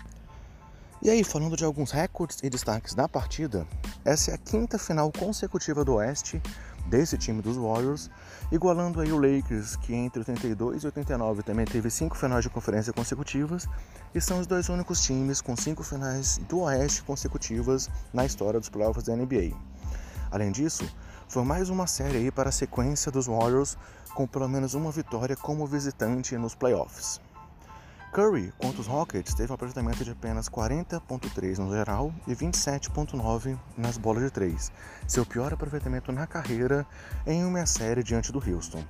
E 1.01 1.09
aí, 1.09 1.23
falando 1.23 1.55
de 1.55 1.63
alguns 1.63 1.91
recordes 1.91 2.39
e 2.43 2.49
destaques 2.49 2.93
da 2.93 3.07
partida, 3.07 3.65
essa 4.03 4.31
é 4.31 4.33
a 4.33 4.37
quinta 4.37 4.77
final 4.77 5.09
consecutiva 5.11 5.85
do 5.85 5.93
Oeste 5.93 6.41
desse 6.87 7.17
time 7.17 7.41
dos 7.41 7.55
Warriors, 7.55 8.09
igualando 8.51 8.99
aí 8.99 9.11
o 9.11 9.17
Lakers, 9.17 9.77
que 9.77 9.93
entre 9.93 10.19
82 10.19 10.83
e 10.83 10.85
89 10.87 11.43
também 11.43 11.65
teve 11.65 11.89
cinco 11.89 12.17
finais 12.17 12.43
de 12.43 12.49
conferência 12.49 12.91
consecutivas, 12.91 13.65
e 14.13 14.19
são 14.19 14.39
os 14.39 14.47
dois 14.47 14.67
únicos 14.67 15.01
times 15.01 15.39
com 15.39 15.55
cinco 15.55 15.83
finais 15.83 16.37
do 16.49 16.61
Oeste 16.61 17.03
consecutivas 17.03 17.89
na 18.11 18.25
história 18.25 18.59
dos 18.59 18.67
playoffs 18.69 19.05
da 19.05 19.15
NBA. 19.15 19.55
Além 20.31 20.51
disso, 20.51 20.83
foi 21.29 21.43
mais 21.43 21.69
uma 21.69 21.85
série 21.85 22.17
aí 22.17 22.31
para 22.31 22.49
a 22.49 22.51
sequência 22.51 23.11
dos 23.11 23.27
Warriors 23.27 23.77
com 24.15 24.25
pelo 24.25 24.49
menos 24.49 24.73
uma 24.73 24.91
vitória 24.91 25.35
como 25.35 25.67
visitante 25.67 26.35
nos 26.35 26.55
playoffs. 26.55 27.21
Curry, 28.11 28.51
contra 28.57 28.81
os 28.81 28.87
Rockets, 28.87 29.35
teve 29.35 29.51
um 29.51 29.53
aproveitamento 29.53 30.03
de 30.03 30.09
apenas 30.09 30.49
40,3 30.49 31.59
no 31.59 31.71
geral 31.71 32.11
e 32.25 32.33
27,9 32.33 33.55
nas 33.77 33.95
bolas 33.95 34.23
de 34.23 34.31
3, 34.31 34.71
seu 35.07 35.23
pior 35.23 35.53
aproveitamento 35.53 36.11
na 36.11 36.25
carreira 36.25 36.83
em 37.27 37.45
uma 37.45 37.63
série 37.67 38.01
diante 38.01 38.31
do 38.31 38.39
Houston. 38.39 38.83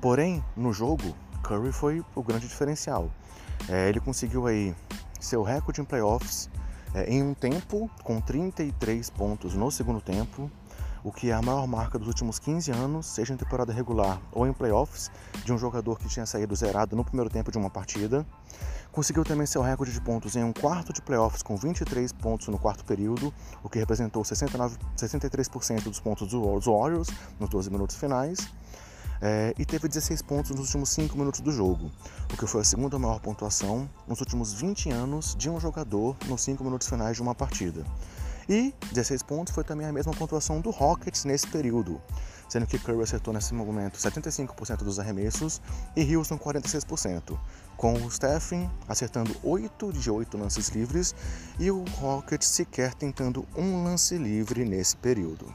Porém, 0.00 0.42
no 0.56 0.72
jogo, 0.72 1.14
Curry 1.42 1.72
foi 1.72 2.02
o 2.14 2.22
grande 2.22 2.48
diferencial. 2.48 3.10
É, 3.68 3.90
ele 3.90 4.00
conseguiu 4.00 4.46
aí 4.46 4.74
seu 5.20 5.42
recorde 5.42 5.82
em 5.82 5.84
playoffs 5.84 6.48
é, 6.94 7.04
em 7.04 7.22
um 7.22 7.34
tempo 7.34 7.90
com 8.02 8.20
33 8.20 9.10
pontos 9.10 9.54
no 9.54 9.70
segundo 9.70 10.00
tempo, 10.00 10.50
o 11.04 11.10
que 11.10 11.30
é 11.30 11.32
a 11.32 11.42
maior 11.42 11.66
marca 11.66 11.98
dos 11.98 12.08
últimos 12.08 12.38
15 12.38 12.70
anos, 12.70 13.06
seja 13.06 13.34
em 13.34 13.36
temporada 13.36 13.72
regular 13.72 14.20
ou 14.30 14.46
em 14.46 14.52
playoffs, 14.52 15.10
de 15.44 15.52
um 15.52 15.58
jogador 15.58 15.98
que 15.98 16.08
tinha 16.08 16.24
saído 16.26 16.54
zerado 16.54 16.94
no 16.94 17.04
primeiro 17.04 17.28
tempo 17.28 17.50
de 17.50 17.58
uma 17.58 17.70
partida. 17.70 18.24
Conseguiu 18.92 19.24
também 19.24 19.46
seu 19.46 19.62
recorde 19.62 19.92
de 19.92 20.00
pontos 20.00 20.36
em 20.36 20.44
um 20.44 20.52
quarto 20.52 20.92
de 20.92 21.00
playoffs 21.00 21.42
com 21.42 21.56
23 21.56 22.12
pontos 22.12 22.48
no 22.48 22.58
quarto 22.58 22.84
período, 22.84 23.32
o 23.62 23.68
que 23.68 23.78
representou 23.78 24.22
69, 24.24 24.76
63% 24.96 25.84
dos 25.84 25.98
pontos 25.98 26.28
dos 26.28 26.66
Warriors 26.66 27.08
nos 27.40 27.48
12 27.48 27.70
minutos 27.70 27.96
finais. 27.96 28.38
É, 29.24 29.54
e 29.56 29.64
teve 29.64 29.86
16 29.86 30.20
pontos 30.22 30.50
nos 30.50 30.66
últimos 30.66 30.90
5 30.90 31.16
minutos 31.16 31.40
do 31.40 31.52
jogo, 31.52 31.92
o 32.32 32.36
que 32.36 32.44
foi 32.44 32.60
a 32.60 32.64
segunda 32.64 32.98
maior 32.98 33.20
pontuação 33.20 33.88
nos 34.08 34.18
últimos 34.18 34.52
20 34.52 34.90
anos 34.90 35.36
de 35.38 35.48
um 35.48 35.60
jogador 35.60 36.16
nos 36.26 36.42
5 36.42 36.64
minutos 36.64 36.88
finais 36.88 37.14
de 37.14 37.22
uma 37.22 37.32
partida. 37.32 37.84
E 38.48 38.74
16 38.92 39.22
pontos 39.22 39.54
foi 39.54 39.64
também 39.64 39.86
a 39.86 39.92
mesma 39.92 40.12
pontuação 40.12 40.60
do 40.60 40.70
Rockets 40.70 41.24
nesse 41.24 41.46
período, 41.46 42.00
sendo 42.48 42.66
que 42.66 42.78
Curry 42.78 43.02
acertou 43.02 43.32
nesse 43.32 43.54
momento 43.54 43.98
75% 43.98 44.78
dos 44.78 44.98
arremessos 44.98 45.60
e 45.96 46.14
Houston 46.14 46.38
46%, 46.38 47.38
com 47.76 47.94
o 47.94 48.10
Stephen 48.10 48.70
acertando 48.88 49.34
8 49.42 49.92
de 49.92 50.10
8 50.10 50.36
lances 50.36 50.68
livres 50.68 51.14
e 51.58 51.70
o 51.70 51.84
Rockets 51.98 52.48
sequer 52.48 52.94
tentando 52.94 53.46
um 53.56 53.84
lance 53.84 54.18
livre 54.18 54.64
nesse 54.64 54.96
período. 54.96 55.54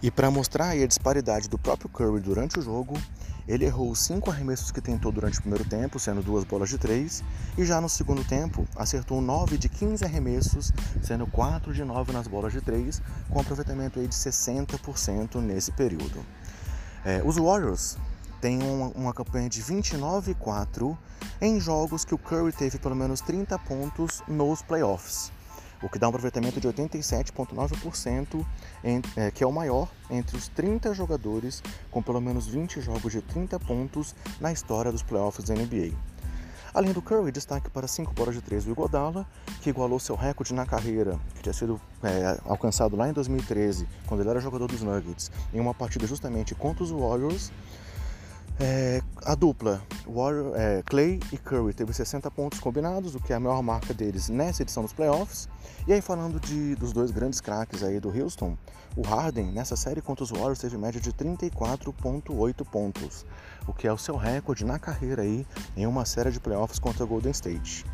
E 0.00 0.10
para 0.10 0.30
mostrar 0.30 0.70
a 0.70 0.86
disparidade 0.86 1.48
do 1.48 1.58
próprio 1.58 1.88
Curry 1.88 2.20
durante 2.20 2.58
o 2.58 2.62
jogo, 2.62 2.94
ele 3.48 3.64
errou 3.64 3.90
os 3.90 4.00
cinco 4.00 4.30
arremessos 4.30 4.70
que 4.70 4.80
tentou 4.80 5.10
durante 5.10 5.38
o 5.38 5.40
primeiro 5.40 5.64
tempo, 5.64 5.98
sendo 5.98 6.22
duas 6.22 6.44
bolas 6.44 6.68
de 6.68 6.76
três, 6.76 7.24
e 7.56 7.64
já 7.64 7.80
no 7.80 7.88
segundo 7.88 8.22
tempo 8.22 8.68
acertou 8.76 9.22
9 9.22 9.56
de 9.56 9.68
15 9.70 10.04
arremessos, 10.04 10.70
sendo 11.02 11.26
4 11.26 11.72
de 11.72 11.82
9 11.82 12.12
nas 12.12 12.28
bolas 12.28 12.52
de 12.52 12.60
três, 12.60 13.00
com 13.30 13.40
aproveitamento 13.40 13.98
aí 13.98 14.06
de 14.06 14.14
60% 14.14 15.36
nesse 15.36 15.72
período. 15.72 16.24
É, 17.04 17.22
os 17.24 17.36
Warriors 17.36 17.96
têm 18.40 18.62
uma, 18.62 18.88
uma 18.88 19.14
campanha 19.14 19.48
de 19.48 19.62
29 19.62 20.32
e 20.32 20.34
4 20.34 20.98
em 21.40 21.58
jogos 21.58 22.04
que 22.04 22.14
o 22.14 22.18
Curry 22.18 22.52
teve 22.52 22.78
pelo 22.78 22.94
menos 22.94 23.22
30 23.22 23.58
pontos 23.60 24.22
nos 24.28 24.60
playoffs 24.60 25.32
o 25.82 25.88
que 25.88 25.98
dá 25.98 26.06
um 26.06 26.10
aproveitamento 26.10 26.60
de 26.60 26.68
87,9%, 26.68 28.44
é, 29.16 29.30
que 29.30 29.44
é 29.44 29.46
o 29.46 29.52
maior 29.52 29.88
entre 30.10 30.36
os 30.36 30.48
30 30.48 30.94
jogadores 30.94 31.62
com 31.90 32.02
pelo 32.02 32.20
menos 32.20 32.46
20 32.46 32.80
jogos 32.80 33.12
de 33.12 33.22
30 33.22 33.58
pontos 33.60 34.14
na 34.40 34.52
história 34.52 34.90
dos 34.90 35.02
playoffs 35.02 35.44
da 35.44 35.54
NBA. 35.54 35.92
Além 36.74 36.92
do 36.92 37.00
Curry, 37.00 37.32
destaque 37.32 37.70
para 37.70 37.88
5 37.88 38.12
bolas 38.12 38.34
de 38.34 38.42
3 38.42 38.64
do 38.64 38.72
Iguodala, 38.72 39.26
que 39.62 39.70
igualou 39.70 39.98
seu 39.98 40.14
recorde 40.14 40.52
na 40.52 40.66
carreira, 40.66 41.18
que 41.34 41.42
tinha 41.42 41.52
sido 41.52 41.80
é, 42.02 42.38
alcançado 42.44 42.94
lá 42.94 43.08
em 43.08 43.12
2013, 43.12 43.88
quando 44.06 44.20
ele 44.20 44.30
era 44.30 44.40
jogador 44.40 44.68
dos 44.68 44.82
Nuggets, 44.82 45.30
em 45.52 45.60
uma 45.60 45.72
partida 45.72 46.06
justamente 46.06 46.54
contra 46.54 46.84
os 46.84 46.90
Warriors, 46.90 47.50
é, 48.60 49.00
a 49.24 49.34
dupla 49.34 49.80
Warrior, 50.06 50.52
é, 50.56 50.82
Clay 50.82 51.20
e 51.32 51.38
Curry 51.38 51.72
teve 51.72 51.92
60 51.92 52.30
pontos 52.30 52.58
combinados, 52.58 53.14
o 53.14 53.20
que 53.20 53.32
é 53.32 53.36
a 53.36 53.40
maior 53.40 53.62
marca 53.62 53.94
deles 53.94 54.28
nessa 54.28 54.62
edição 54.62 54.82
dos 54.82 54.92
playoffs. 54.92 55.48
E 55.86 55.92
aí 55.92 56.00
falando 56.00 56.40
de, 56.40 56.74
dos 56.74 56.92
dois 56.92 57.10
grandes 57.10 57.40
craques 57.40 57.82
aí 57.82 58.00
do 58.00 58.08
Houston, 58.08 58.56
o 58.96 59.02
Harden 59.02 59.52
nessa 59.52 59.76
série 59.76 60.00
contra 60.00 60.24
os 60.24 60.30
Warriors 60.30 60.58
teve 60.58 60.76
média 60.76 61.00
de 61.00 61.12
34.8 61.12 62.64
pontos, 62.64 63.24
o 63.66 63.72
que 63.72 63.86
é 63.86 63.92
o 63.92 63.98
seu 63.98 64.16
recorde 64.16 64.64
na 64.64 64.78
carreira 64.78 65.22
aí 65.22 65.46
em 65.76 65.86
uma 65.86 66.04
série 66.04 66.30
de 66.30 66.40
playoffs 66.40 66.78
contra 66.78 67.04
o 67.04 67.06
Golden 67.06 67.32
State. 67.32 67.86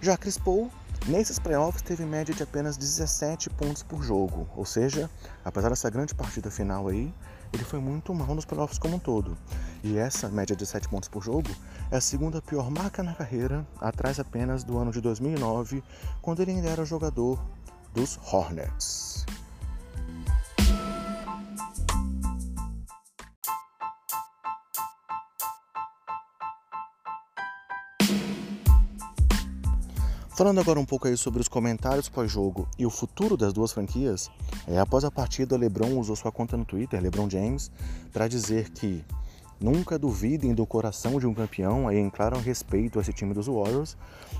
Já 0.00 0.16
Chris 0.16 0.36
Paul 0.36 0.70
Nesses 1.06 1.36
playoffs 1.36 1.82
teve 1.82 2.04
média 2.04 2.32
de 2.32 2.44
apenas 2.44 2.76
17 2.76 3.50
pontos 3.50 3.82
por 3.82 4.04
jogo, 4.04 4.48
ou 4.54 4.64
seja, 4.64 5.10
apesar 5.44 5.70
dessa 5.70 5.90
grande 5.90 6.14
partida 6.14 6.48
final 6.48 6.86
aí, 6.86 7.12
ele 7.52 7.64
foi 7.64 7.78
muito 7.78 8.14
mal 8.14 8.34
nos 8.34 8.44
playoffs 8.44 8.78
como 8.78 8.96
um 8.96 8.98
todo. 8.98 9.36
E 9.82 9.98
essa 9.98 10.28
média 10.28 10.56
de 10.56 10.64
7 10.64 10.88
pontos 10.88 11.08
por 11.08 11.22
jogo 11.22 11.50
é 11.90 11.96
a 11.96 12.00
segunda 12.00 12.40
pior 12.40 12.70
marca 12.70 13.02
na 13.02 13.14
carreira, 13.14 13.66
atrás 13.80 14.18
apenas 14.18 14.64
do 14.64 14.78
ano 14.78 14.90
de 14.90 15.00
2009, 15.00 15.82
quando 16.20 16.40
ele 16.40 16.52
ainda 16.52 16.68
era 16.68 16.84
jogador 16.84 17.42
dos 17.92 18.18
Hornets. 18.32 19.26
Falando 30.34 30.60
agora 30.60 30.80
um 30.80 30.84
pouco 30.86 31.06
aí 31.06 31.14
sobre 31.14 31.42
os 31.42 31.48
comentários 31.48 32.08
pós-jogo 32.08 32.66
e 32.78 32.86
o 32.86 32.90
futuro 32.90 33.36
das 33.36 33.52
duas 33.52 33.70
franquias, 33.70 34.30
é, 34.66 34.78
após 34.78 35.04
a 35.04 35.10
partida, 35.10 35.58
LeBron 35.58 35.98
usou 35.98 36.16
sua 36.16 36.32
conta 36.32 36.56
no 36.56 36.64
Twitter, 36.64 37.02
LeBron 37.02 37.28
James, 37.28 37.70
para 38.14 38.26
dizer 38.26 38.70
que 38.70 39.04
nunca 39.60 39.98
duvidem 39.98 40.54
do 40.54 40.64
coração 40.64 41.20
de 41.20 41.26
um 41.26 41.34
campeão, 41.34 41.86
aí 41.86 41.98
em 41.98 42.08
claro 42.08 42.38
respeito 42.38 42.98
a 42.98 43.02
esse 43.02 43.12
time 43.12 43.34
dos 43.34 43.46
Warriors, 43.46 43.94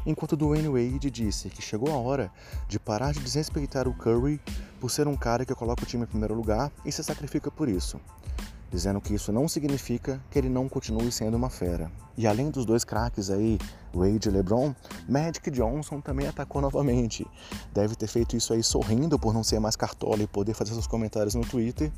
enquanto 0.07 0.35
Dwayne 0.35 0.69
Wade 0.69 1.11
disse 1.11 1.51
que 1.51 1.61
chegou 1.61 1.93
a 1.93 1.99
hora 1.99 2.33
de 2.67 2.81
parar 2.81 3.13
de 3.13 3.21
desrespeitar 3.21 3.87
o 3.87 3.93
Curry 3.93 4.41
por 4.81 4.91
ser 4.91 5.07
um 5.07 5.15
cara 5.15 5.45
que 5.45 5.55
coloca 5.55 5.83
o 5.83 5.87
time 5.87 6.05
em 6.05 6.07
primeiro 6.07 6.35
lugar 6.35 6.73
e 6.87 6.91
se 6.91 7.05
sacrifica 7.05 7.51
por 7.51 7.69
isso 7.69 8.01
dizendo 8.73 9.01
que 9.01 9.15
isso 9.15 9.31
não 9.31 9.47
significa 9.47 10.19
que 10.31 10.39
ele 10.39 10.49
não 10.49 10.67
continue 10.67 11.13
sendo 11.13 11.37
uma 11.37 11.51
fera. 11.51 11.93
E 12.17 12.27
além 12.27 12.51
dos 12.51 12.65
dois 12.65 12.85
craques 12.85 13.29
aí, 13.29 13.59
Wade 13.95 14.29
e 14.29 14.33
LeBron, 14.33 14.75
Magic 15.07 15.51
Johnson 15.51 16.01
também 16.01 16.27
atacou 16.27 16.63
novamente. 16.63 17.27
Deve 17.75 17.95
ter 17.95 18.07
feito 18.07 18.35
isso 18.35 18.55
aí 18.55 18.63
sorrindo 18.63 19.19
por 19.19 19.35
não 19.35 19.45
ser 19.45 19.61
mais 19.61 19.77
cartola 19.77 20.23
e 20.23 20.27
poder 20.27 20.55
fazer 20.55 20.73
seus 20.73 20.87
comentários 20.87 21.35
no 21.35 21.43
Twitter. 21.43 21.93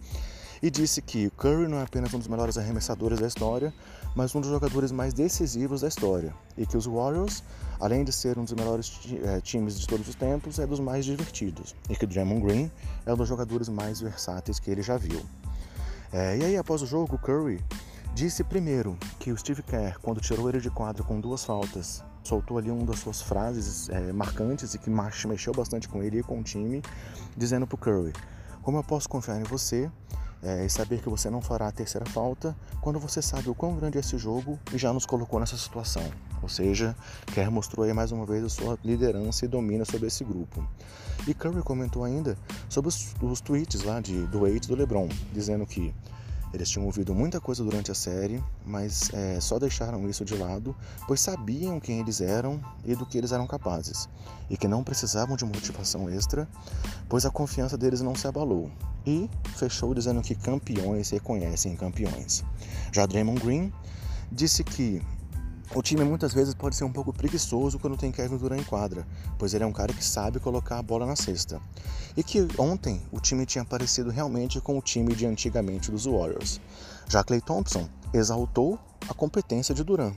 E 0.61 0.71
disse 0.71 1.01
que 1.03 1.31
Curry 1.31 1.69
não 1.69 1.79
é 1.79 1.83
apenas 1.83 2.13
um 2.15 2.19
dos 2.19 2.27
melhores 2.27 2.57
arremessadores 2.57 3.21
da 3.21 3.27
história, 3.27 3.73
mas 4.17 4.35
um 4.35 4.41
dos 4.41 4.51
jogadores 4.51 4.91
mais 4.91 5.13
decisivos 5.13 5.83
da 5.83 5.89
história. 5.89 6.35
E 6.57 6.65
que 6.67 6.77
os 6.77 6.87
Warriors, 6.87 7.45
além 7.79 8.03
de 8.03 8.13
ser 8.13 8.39
um 8.39 8.45
dos 8.45 8.55
melhores 8.55 8.99
é, 9.25 9.41
times 9.41 9.79
de 9.79 9.87
todos 9.87 10.09
os 10.09 10.15
tempos, 10.15 10.59
é 10.59 10.67
dos 10.67 10.81
mais 10.81 11.05
divertidos. 11.05 11.75
E 11.89 11.95
que 11.95 12.07
Draymond 12.07 12.41
Green 12.41 12.71
é 13.05 13.13
um 13.13 13.17
dos 13.17 13.29
jogadores 13.29 13.69
mais 13.69 14.01
versáteis 14.01 14.59
que 14.59 14.71
ele 14.71 14.83
já 14.83 14.97
viu. 14.97 15.21
É, 16.17 16.39
e 16.39 16.45
aí, 16.45 16.57
após 16.57 16.81
o 16.81 16.87
jogo, 16.87 17.19
Curry 17.19 17.61
disse 18.15 18.45
primeiro 18.45 18.97
que 19.19 19.33
o 19.33 19.37
Steve 19.37 19.65
Kerr, 19.65 19.99
quando 20.01 20.21
tirou 20.21 20.49
ele 20.49 20.61
de 20.61 20.71
quadro 20.71 21.03
com 21.03 21.19
duas 21.19 21.45
faltas, 21.45 22.05
soltou 22.23 22.57
ali 22.57 22.71
uma 22.71 22.87
das 22.87 23.01
suas 23.01 23.21
frases 23.21 23.89
é, 23.89 24.13
marcantes 24.13 24.75
e 24.75 24.79
que 24.79 24.89
mexeu 25.27 25.53
bastante 25.53 25.89
com 25.89 26.05
ele 26.05 26.21
e 26.21 26.23
com 26.23 26.39
o 26.39 26.43
time, 26.45 26.81
dizendo 27.37 27.67
para 27.67 27.77
Curry: 27.79 28.13
Como 28.63 28.79
eu 28.79 28.85
posso 28.85 29.09
confiar 29.09 29.41
em 29.41 29.43
você 29.43 29.91
é, 30.41 30.65
e 30.65 30.71
saber 30.71 31.01
que 31.01 31.09
você 31.09 31.29
não 31.29 31.43
fará 31.43 31.67
a 31.67 31.73
terceira 31.73 32.07
falta 32.07 32.57
quando 32.81 33.01
você 33.01 33.21
sabe 33.21 33.51
o 33.51 33.55
quão 33.55 33.75
grande 33.75 33.99
é 33.99 34.01
esse 34.01 34.17
jogo 34.17 34.57
e 34.73 34.79
já 34.79 34.93
nos 34.93 35.05
colocou 35.05 35.41
nessa 35.41 35.57
situação? 35.57 36.09
Ou 36.41 36.49
seja, 36.49 36.95
Kerr 37.35 37.51
mostrou 37.51 37.85
aí 37.85 37.93
mais 37.93 38.13
uma 38.13 38.25
vez 38.25 38.45
a 38.45 38.49
sua 38.49 38.79
liderança 38.85 39.47
e 39.47 39.49
domina 39.49 39.85
sobre 39.85 40.07
esse 40.07 40.23
grupo. 40.23 40.65
E 41.27 41.35
Curry 41.35 41.63
comentou 41.63 42.05
ainda 42.05 42.37
sobre 42.69 42.89
os, 42.89 43.15
os 43.21 43.41
tweets 43.41 43.83
lá 43.83 44.01
de, 44.01 44.27
do 44.27 44.41
Wade 44.41 44.69
do 44.69 44.75
LeBron, 44.75 45.09
dizendo 45.33 45.67
que 45.67 45.95
eles 46.55 46.71
tinham 46.71 46.87
ouvido 46.87 47.13
muita 47.13 47.41
coisa 47.41 47.65
durante 47.65 47.91
a 47.91 47.95
série, 47.97 48.41
mas 48.65 49.11
é, 49.13 49.41
só 49.41 49.59
deixaram 49.59 50.09
isso 50.09 50.25
de 50.25 50.37
lado, 50.37 50.75
pois 51.05 51.19
sabiam 51.21 51.81
quem 51.81 51.99
eles 51.99 52.21
eram 52.21 52.61
e 52.85 52.95
do 52.95 53.05
que 53.05 53.19
eles 53.19 53.33
eram 53.33 53.45
capazes, 53.45 54.09
e 54.49 54.57
que 54.57 54.69
não 54.69 54.85
precisavam 54.85 55.37
de 55.37 55.45
motivação 55.45 56.09
extra, 56.09 56.49
pois 57.09 57.27
a 57.27 57.31
confiança 57.31 57.77
deles 57.77 58.01
não 58.01 58.15
se 58.15 58.29
abalou. 58.29 58.71
E 59.05 59.29
fechou 59.57 59.93
dizendo 59.93 60.23
que 60.23 60.37
campeões 60.37 61.11
reconhecem 61.11 61.75
campeões. 61.75 62.45
Já 62.93 63.05
Draymond 63.05 63.41
Green 63.41 63.73
disse 64.31 64.63
que 64.63 65.03
o 65.73 65.83
time 65.83 66.05
muitas 66.05 66.35
vezes 66.35 66.55
pode 66.55 66.77
ser 66.77 66.85
um 66.85 66.93
pouco 66.93 67.13
preguiçoso 67.13 67.79
quando 67.79 67.97
tem 67.97 68.13
Kevin 68.13 68.37
Durant 68.37 68.61
em 68.61 68.65
quadra, 68.65 69.07
pois 69.39 69.55
ele 69.55 69.65
é 69.65 69.67
um 69.67 69.73
cara 69.73 69.93
que 69.93 70.05
sabe 70.05 70.39
colocar 70.41 70.79
a 70.79 70.83
bola 70.83 71.07
na 71.07 71.17
cesta. 71.17 71.61
E 72.17 72.23
que 72.23 72.47
ontem 72.59 73.03
o 73.11 73.21
time 73.21 73.47
tinha 73.47 73.65
parecido 73.65 74.11
realmente 74.11 74.61
com 74.61 74.79
o 74.79 74.83
time 74.83 75.15
de 75.15 75.27
antigamente 75.27 75.91
dos 75.91 76.05
Warriors. 76.05 76.61
Já 77.09 77.25
Clay 77.25 77.41
Thompson 77.41 77.89
exaltou 78.13 78.79
a 79.09 79.15
competência 79.15 79.75
de 79.75 79.83
Durant, 79.83 80.15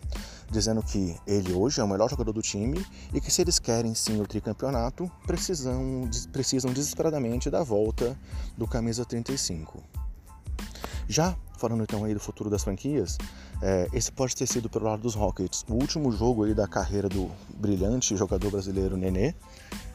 dizendo 0.49 0.81
que 0.83 1.15
ele 1.25 1.53
hoje 1.53 1.81
é 1.81 1.83
o 1.83 1.87
melhor 1.87 2.09
jogador 2.09 2.31
do 2.31 2.41
time 2.41 2.85
e 3.13 3.19
que 3.19 3.31
se 3.31 3.41
eles 3.41 3.59
querem 3.59 3.93
sim 3.95 4.21
o 4.21 4.27
tricampeonato, 4.27 5.11
precisam, 5.25 6.09
precisam 6.31 6.71
desesperadamente 6.71 7.49
da 7.49 7.63
volta 7.63 8.17
do 8.57 8.67
camisa 8.67 9.03
35. 9.03 9.83
Já 11.07 11.35
falando 11.57 11.83
então 11.83 12.05
aí 12.05 12.13
do 12.13 12.19
futuro 12.19 12.49
das 12.49 12.63
franquias, 12.63 13.17
é, 13.61 13.87
esse 13.91 14.11
pode 14.11 14.35
ter 14.35 14.45
sido 14.45 14.69
pelo 14.69 14.85
lado 14.85 15.01
dos 15.01 15.15
Rockets 15.15 15.65
o 15.67 15.73
último 15.73 16.11
jogo 16.11 16.43
aí 16.43 16.53
da 16.53 16.67
carreira 16.67 17.09
do 17.09 17.29
brilhante 17.55 18.15
jogador 18.15 18.51
brasileiro 18.51 18.95
Nenê, 18.95 19.33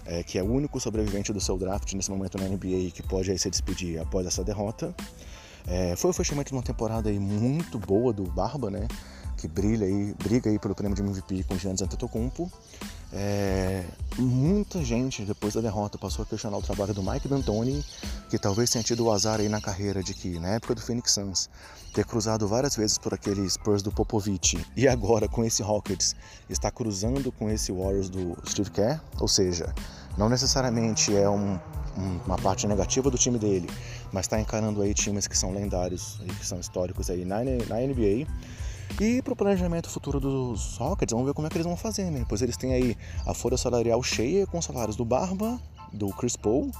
é, 0.04 0.22
que 0.22 0.38
é 0.38 0.42
o 0.42 0.46
único 0.46 0.80
sobrevivente 0.80 1.32
do 1.32 1.40
seu 1.40 1.56
draft 1.56 1.92
nesse 1.94 2.10
momento 2.10 2.36
na 2.36 2.44
NBA 2.44 2.90
que 2.92 3.02
pode 3.02 3.30
aí 3.30 3.38
se 3.38 3.48
despedir 3.48 4.00
após 4.00 4.26
essa 4.26 4.42
derrota. 4.42 4.94
É, 5.66 5.94
foi 5.94 6.10
o 6.10 6.12
fechamento 6.12 6.48
de 6.48 6.56
uma 6.56 6.62
temporada 6.62 7.08
aí 7.08 7.20
muito 7.20 7.78
boa 7.78 8.12
do 8.12 8.24
Barba, 8.24 8.68
né? 8.68 8.88
Que 9.42 9.48
brilha 9.48 9.84
aí, 9.84 10.14
briga 10.22 10.48
aí 10.48 10.56
pelo 10.56 10.72
prêmio 10.72 10.94
de 10.94 11.02
MVP 11.02 11.42
com 11.48 11.54
o 11.54 11.58
Giannis 11.58 11.82
Antetokounmpo. 11.82 12.48
É, 13.12 13.84
muita 14.16 14.84
gente, 14.84 15.24
depois 15.24 15.54
da 15.54 15.60
derrota, 15.60 15.98
passou 15.98 16.22
a 16.22 16.26
questionar 16.26 16.56
o 16.58 16.62
trabalho 16.62 16.94
do 16.94 17.02
Mike 17.02 17.26
D'Antoni, 17.26 17.84
que 18.30 18.38
talvez 18.38 18.70
tenha 18.70 18.84
tido 18.84 19.04
o 19.04 19.10
azar 19.10 19.40
aí 19.40 19.48
na 19.48 19.60
carreira 19.60 20.00
de 20.00 20.14
que, 20.14 20.38
na 20.38 20.50
época 20.50 20.76
do 20.76 20.80
Phoenix 20.80 21.10
Suns, 21.10 21.50
ter 21.92 22.04
cruzado 22.04 22.46
várias 22.46 22.76
vezes 22.76 22.98
por 22.98 23.14
aqueles 23.14 23.54
Spurs 23.54 23.82
do 23.82 23.90
Popovich 23.90 24.64
e 24.76 24.86
agora 24.86 25.26
com 25.26 25.44
esse 25.44 25.60
Rockets 25.60 26.14
está 26.48 26.70
cruzando 26.70 27.32
com 27.32 27.50
esse 27.50 27.72
Warriors 27.72 28.08
do 28.08 28.38
Steve 28.48 28.70
Kerr, 28.70 29.00
ou 29.18 29.26
seja, 29.26 29.74
não 30.16 30.28
necessariamente 30.28 31.16
é 31.16 31.28
um, 31.28 31.58
uma 32.24 32.38
parte 32.38 32.68
negativa 32.68 33.10
do 33.10 33.18
time 33.18 33.40
dele, 33.40 33.68
mas 34.12 34.26
está 34.26 34.40
encarando 34.40 34.82
aí 34.82 34.94
times 34.94 35.26
que 35.26 35.36
são 35.36 35.52
lendários 35.52 36.20
e 36.22 36.32
que 36.32 36.46
são 36.46 36.60
históricos 36.60 37.10
aí 37.10 37.24
na, 37.24 37.38
na 37.38 37.80
NBA 37.80 38.28
e 39.00 39.22
para 39.22 39.32
o 39.32 39.36
planejamento 39.36 39.88
futuro 39.88 40.20
dos 40.20 40.76
Rockets, 40.76 41.12
vamos 41.12 41.26
ver 41.26 41.34
como 41.34 41.46
é 41.46 41.50
que 41.50 41.56
eles 41.56 41.66
vão 41.66 41.76
fazer, 41.76 42.10
né? 42.10 42.24
Pois 42.28 42.42
eles 42.42 42.56
têm 42.56 42.72
aí 42.72 42.96
a 43.26 43.34
folha 43.34 43.56
salarial 43.56 44.02
cheia 44.02 44.46
com 44.46 44.60
salários 44.60 44.96
do 44.96 45.04
Barba, 45.04 45.60
do 45.92 46.08
Chris 46.10 46.36
Paul 46.36 46.70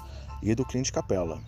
e 0.43 0.55
do 0.55 0.65
Clint 0.65 0.91
Capella. 0.91 1.41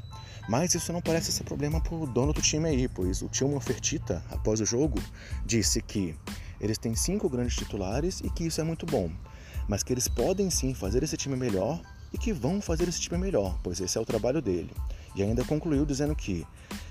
Mas 0.48 0.74
isso 0.74 0.92
não 0.92 1.00
parece 1.00 1.32
ser 1.32 1.44
problema 1.44 1.80
para 1.80 1.94
o 1.94 2.06
dono 2.06 2.32
do 2.32 2.42
time 2.42 2.68
aí, 2.68 2.88
pois 2.88 3.22
o 3.22 3.28
Tillman 3.28 3.60
Fertitta, 3.60 4.22
após 4.30 4.60
o 4.60 4.66
jogo, 4.66 5.00
disse 5.44 5.80
que 5.80 6.14
eles 6.60 6.78
têm 6.78 6.94
cinco 6.94 7.28
grandes 7.28 7.56
titulares 7.56 8.20
e 8.20 8.30
que 8.30 8.44
isso 8.44 8.60
é 8.60 8.64
muito 8.64 8.84
bom, 8.84 9.10
mas 9.68 9.82
que 9.82 9.92
eles 9.92 10.08
podem 10.08 10.50
sim 10.50 10.74
fazer 10.74 11.02
esse 11.02 11.16
time 11.16 11.36
melhor 11.36 11.80
e 12.12 12.18
que 12.18 12.32
vão 12.32 12.60
fazer 12.60 12.88
esse 12.88 13.00
time 13.00 13.18
melhor, 13.18 13.58
pois 13.62 13.80
esse 13.80 13.98
é 13.98 14.00
o 14.00 14.04
trabalho 14.04 14.40
dele. 14.40 14.70
E 15.16 15.22
ainda 15.22 15.44
concluiu 15.44 15.86
dizendo 15.86 16.14
que 16.14 16.46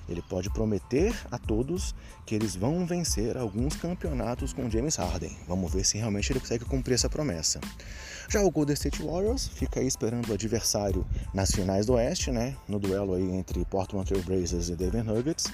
ele 0.08 0.22
pode 0.22 0.50
prometer 0.50 1.16
a 1.32 1.38
todos 1.38 1.96
que 2.26 2.36
eles 2.36 2.56
vão 2.56 2.86
vencer 2.86 3.38
alguns 3.38 3.76
campeonatos 3.76 4.54
com 4.54 4.70
James 4.70 4.96
Harden. 4.96 5.36
Vamos 5.48 5.72
ver 5.72 5.86
se 5.86 5.98
realmente 5.98 6.32
ele 6.32 6.40
consegue 6.40 6.66
cumprir 6.66 6.96
essa 6.96 7.10
promessa. 7.10 7.60
Já 8.30 8.42
o 8.42 8.50
Golden 8.50 8.74
State 8.74 9.04
Warriors 9.04 9.48
fica 9.48 9.80
aí 9.80 9.88
esperando 9.88 10.30
o 10.30 10.34
adversário 10.34 11.06
nas 11.34 11.52
finais 11.52 11.86
do 11.86 11.94
Oeste, 11.94 12.32
né? 12.32 12.56
No 12.68 12.80
duelo 12.80 13.14
aí 13.14 13.32
entre 13.32 13.64
Portland 13.66 14.08
Trail 14.08 14.24
Blazers 14.24 14.70
e 14.70 14.76
Denver 14.76 15.04
Nuggets, 15.04 15.46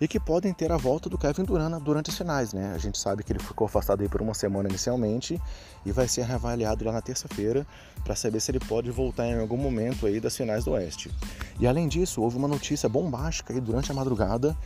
e 0.00 0.08
que 0.08 0.20
podem 0.20 0.52
ter 0.52 0.70
a 0.70 0.76
volta 0.76 1.08
do 1.08 1.16
Kevin 1.16 1.44
Durant 1.44 1.82
durante 1.82 2.10
as 2.10 2.18
finais, 2.18 2.52
né? 2.52 2.72
A 2.74 2.78
gente 2.78 2.98
sabe 2.98 3.22
que 3.22 3.32
ele 3.32 3.38
ficou 3.38 3.66
afastado 3.66 4.02
aí 4.02 4.08
por 4.08 4.20
uma 4.20 4.34
semana 4.34 4.68
inicialmente 4.68 5.40
e 5.84 5.92
vai 5.92 6.08
ser 6.08 6.24
reavaliado 6.24 6.84
lá 6.84 6.92
na 6.92 7.00
terça-feira 7.00 7.66
para 8.04 8.14
saber 8.14 8.40
se 8.40 8.50
ele 8.50 8.60
pode 8.60 8.90
voltar 8.90 9.26
em 9.26 9.38
algum 9.38 9.56
momento 9.56 10.06
aí 10.06 10.20
das 10.20 10.36
finais 10.36 10.64
do 10.64 10.72
Oeste. 10.72 11.10
E 11.58 11.66
além 11.66 11.88
disso, 11.88 12.20
houve 12.20 12.36
uma 12.36 12.48
notícia 12.48 12.88
bombástica 12.88 13.54
aí 13.54 13.60
durante 13.60 13.90
a 13.90 13.94
madrugada 13.96 14.56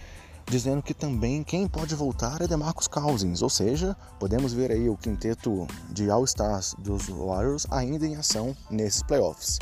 dizendo 0.50 0.82
que 0.82 0.92
também 0.92 1.44
quem 1.44 1.68
pode 1.68 1.94
voltar 1.94 2.42
é 2.42 2.46
DeMarcus 2.48 2.88
Cousins, 2.88 3.40
ou 3.40 3.48
seja, 3.48 3.96
podemos 4.18 4.52
ver 4.52 4.72
aí 4.72 4.88
o 4.88 4.96
quinteto 4.96 5.66
de 5.90 6.10
All-Stars 6.10 6.74
dos 6.76 7.06
Warriors 7.06 7.66
ainda 7.70 8.04
em 8.04 8.16
ação 8.16 8.56
nesses 8.68 9.02
playoffs. 9.02 9.58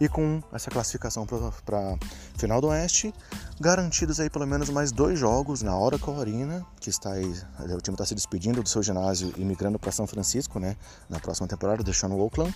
E 0.00 0.08
com 0.08 0.40
essa 0.52 0.70
classificação 0.70 1.26
para 1.26 1.98
final 2.38 2.60
do 2.60 2.68
Oeste, 2.68 3.12
garantidos 3.60 4.18
aí 4.18 4.30
pelo 4.30 4.46
menos 4.46 4.70
mais 4.70 4.92
dois 4.92 5.18
jogos 5.18 5.60
na 5.60 5.76
Oracle 5.76 6.18
Arena, 6.18 6.64
que 6.80 6.88
está 6.88 7.12
aí, 7.12 7.34
o 7.58 7.80
time 7.80 7.94
está 7.94 8.06
se 8.06 8.14
despedindo 8.14 8.62
do 8.62 8.68
seu 8.68 8.82
ginásio 8.82 9.34
e 9.36 9.44
migrando 9.44 9.78
para 9.78 9.92
São 9.92 10.06
Francisco, 10.06 10.58
né, 10.58 10.76
na 11.08 11.18
próxima 11.18 11.46
temporada, 11.48 11.82
deixando 11.82 12.14
o 12.14 12.20
Oakland. 12.20 12.54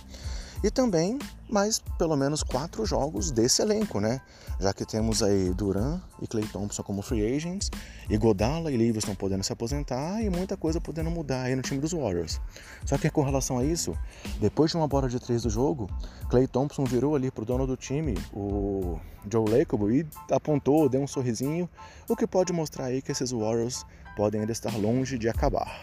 E 0.63 0.71
também 0.71 1.19
mais 1.49 1.79
pelo 1.97 2.15
menos 2.15 2.43
quatro 2.43 2.85
jogos 2.85 3.31
desse 3.31 3.61
elenco, 3.61 3.99
né? 3.99 4.19
Já 4.59 4.73
que 4.73 4.85
temos 4.85 5.21
aí 5.21 5.53
Duran 5.53 6.01
e 6.21 6.27
Clay 6.27 6.45
Thompson 6.47 6.81
como 6.81 7.01
free 7.01 7.35
agents, 7.35 7.69
e 8.09 8.17
Godala 8.17 8.71
e 8.71 8.77
Livingston 8.77 9.15
podendo 9.15 9.43
se 9.43 9.53
aposentar 9.53 10.21
e 10.21 10.29
muita 10.29 10.57
coisa 10.57 10.81
podendo 10.81 11.11
mudar 11.11 11.43
aí 11.43 11.55
no 11.55 11.61
time 11.61 11.79
dos 11.79 11.91
Warriors. 11.91 12.39
Só 12.85 12.97
que 12.97 13.09
com 13.09 13.21
relação 13.21 13.57
a 13.57 13.63
isso, 13.63 13.95
depois 14.39 14.71
de 14.71 14.77
uma 14.77 14.87
bola 14.87 15.07
de 15.07 15.19
três 15.19 15.43
do 15.43 15.49
jogo, 15.49 15.89
Clay 16.29 16.47
Thompson 16.47 16.83
virou 16.83 17.15
ali 17.15 17.29
pro 17.29 17.45
dono 17.45 17.67
do 17.67 17.77
time, 17.77 18.15
o 18.33 18.99
Joe 19.29 19.49
Lacob, 19.49 19.91
e 19.91 20.05
apontou, 20.31 20.89
deu 20.89 21.01
um 21.01 21.07
sorrisinho, 21.07 21.69
o 22.09 22.15
que 22.15 22.25
pode 22.25 22.51
mostrar 22.53 22.85
aí 22.85 23.01
que 23.01 23.11
esses 23.11 23.31
Warriors 23.31 23.85
podem 24.15 24.41
ainda 24.41 24.51
estar 24.51 24.75
longe 24.77 25.17
de 25.17 25.29
acabar. 25.29 25.79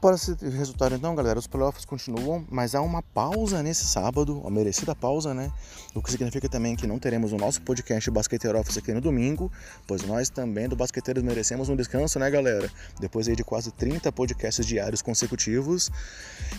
Após 0.00 0.26
esse 0.26 0.48
resultado, 0.48 0.94
então, 0.94 1.14
galera, 1.14 1.38
os 1.38 1.46
playoffs 1.46 1.84
continuam, 1.84 2.42
mas 2.48 2.74
há 2.74 2.80
uma 2.80 3.02
pausa 3.02 3.62
nesse 3.62 3.84
sábado, 3.84 4.40
uma 4.40 4.50
merecida 4.50 4.94
pausa, 4.94 5.34
né? 5.34 5.52
O 5.94 6.00
que 6.02 6.10
significa 6.10 6.48
também 6.48 6.74
que 6.74 6.86
não 6.86 6.98
teremos 6.98 7.34
o 7.34 7.36
nosso 7.36 7.60
podcast 7.60 8.10
Basqueteiro 8.10 8.58
Office 8.58 8.78
aqui 8.78 8.94
no 8.94 9.00
domingo, 9.02 9.52
pois 9.86 10.00
nós 10.04 10.30
também 10.30 10.70
do 10.70 10.74
Basqueteiros 10.74 11.22
merecemos 11.22 11.68
um 11.68 11.76
descanso, 11.76 12.18
né, 12.18 12.30
galera? 12.30 12.70
Depois 12.98 13.28
aí 13.28 13.36
de 13.36 13.44
quase 13.44 13.72
30 13.72 14.10
podcasts 14.10 14.64
diários 14.64 15.02
consecutivos. 15.02 15.90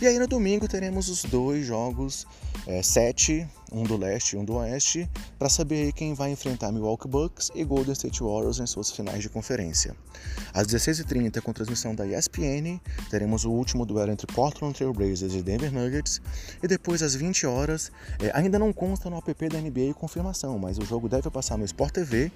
E 0.00 0.06
aí 0.06 0.20
no 0.20 0.28
domingo 0.28 0.68
teremos 0.68 1.08
os 1.08 1.24
dois 1.24 1.66
jogos, 1.66 2.28
é, 2.64 2.80
sete, 2.80 3.44
um 3.72 3.82
do 3.82 3.96
leste 3.96 4.36
e 4.36 4.38
um 4.38 4.44
do 4.44 4.54
oeste, 4.54 5.08
para 5.38 5.48
saber 5.48 5.92
quem 5.92 6.14
vai 6.14 6.30
enfrentar 6.30 6.70
Milwaukee 6.70 7.08
Bucks 7.08 7.50
e 7.54 7.64
Golden 7.64 7.92
State 7.92 8.22
Warriors 8.22 8.60
em 8.60 8.66
suas 8.66 8.90
finais 8.90 9.22
de 9.22 9.28
conferência. 9.28 9.96
Às 10.52 10.66
16h30, 10.66 11.40
com 11.40 11.52
transmissão 11.52 11.94
da 11.94 12.06
ESPN, 12.06 12.80
teremos 13.10 13.44
o 13.44 13.50
último 13.50 13.86
duelo 13.86 14.12
entre 14.12 14.26
Portland 14.26 14.74
Trail 14.74 14.92
Blazers 14.92 15.34
e 15.34 15.42
Denver 15.42 15.72
Nuggets, 15.72 16.20
e 16.62 16.68
depois 16.68 17.02
às 17.02 17.14
20 17.14 17.46
horas, 17.46 17.90
é, 18.20 18.30
ainda 18.34 18.58
não 18.58 18.72
consta 18.72 19.08
no 19.08 19.16
app 19.16 19.48
da 19.48 19.60
NBA 19.60 19.94
confirmação, 19.94 20.58
mas 20.58 20.78
o 20.78 20.84
jogo 20.84 21.08
deve 21.08 21.30
passar 21.30 21.56
no 21.56 21.64
Sport 21.64 21.94
TV, 21.94 22.30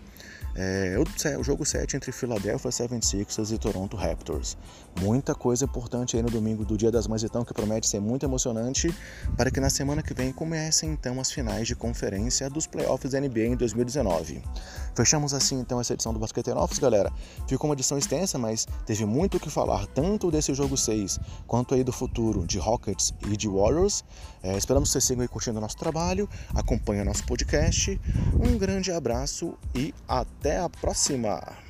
é, 0.57 0.97
o, 0.99 1.40
o, 1.40 1.45
jogo 1.45 1.66
7 1.66 1.97
entre 1.97 2.11
Philadelphia 2.11 2.71
76ers 2.71 3.55
e 3.55 3.59
Toronto 3.59 3.95
Raptors. 3.95 4.57
Muita 5.01 5.35
coisa 5.35 5.66
importante 5.66 6.16
aí 6.16 6.23
no 6.23 6.31
domingo 6.31 6.64
do 6.64 6.79
Dia 6.79 6.90
das 6.90 7.07
Mães, 7.07 7.23
então, 7.23 7.45
que 7.45 7.53
promete 7.53 7.87
ser 7.87 8.01
muito 8.01 8.25
emocionante, 8.25 8.92
para 9.37 9.51
que 9.51 9.61
na 9.61 9.69
semana 9.69 10.03
que 10.03 10.14
vem 10.14 10.33
comecem 10.33 10.90
então 10.90 11.21
as 11.21 11.31
finais 11.31 11.69
de 11.69 11.77
conferência 11.77 12.49
dos 12.49 12.66
playoffs 12.66 13.12
da 13.12 13.21
NBA 13.21 13.40
em 13.40 13.57
2019. 13.57 14.42
Fechamos 14.95 15.35
assim 15.35 15.61
então 15.61 15.79
essa 15.79 15.92
edição 15.92 16.14
do 16.14 16.19
Basquete 16.19 16.49
Office, 16.49 16.79
galera. 16.79 17.12
Ficou 17.47 17.69
uma 17.69 17.75
edição 17.75 17.99
extensa, 17.99 18.38
mas 18.38 18.66
teve 18.87 19.05
muito 19.05 19.37
o 19.37 19.40
que 19.40 19.51
falar, 19.51 19.87
tanto 19.88 20.31
desse 20.31 20.55
jogo 20.55 20.75
6 20.75 21.21
quanto 21.47 21.75
aí 21.75 21.85
do 21.85 21.92
futuro 21.92 22.47
de 22.47 22.59
Rockets 22.59 23.12
e 23.31 23.37
de 23.37 23.47
Warriors. 23.47 24.03
É, 24.42 24.57
esperamos 24.57 24.88
que 24.88 24.92
vocês 24.95 25.05
sigam 25.05 25.23
aí 25.23 25.29
curtindo 25.29 25.59
o 25.59 25.61
nosso 25.61 25.77
trabalho, 25.77 26.27
acompanhem 26.55 27.03
o 27.03 27.05
nosso 27.05 27.25
podcast. 27.27 28.01
Um 28.35 28.57
grande 28.57 28.90
abraço 28.90 29.55
e 29.75 29.92
até 30.46 30.59
a 30.59 30.68
próxima! 30.68 31.65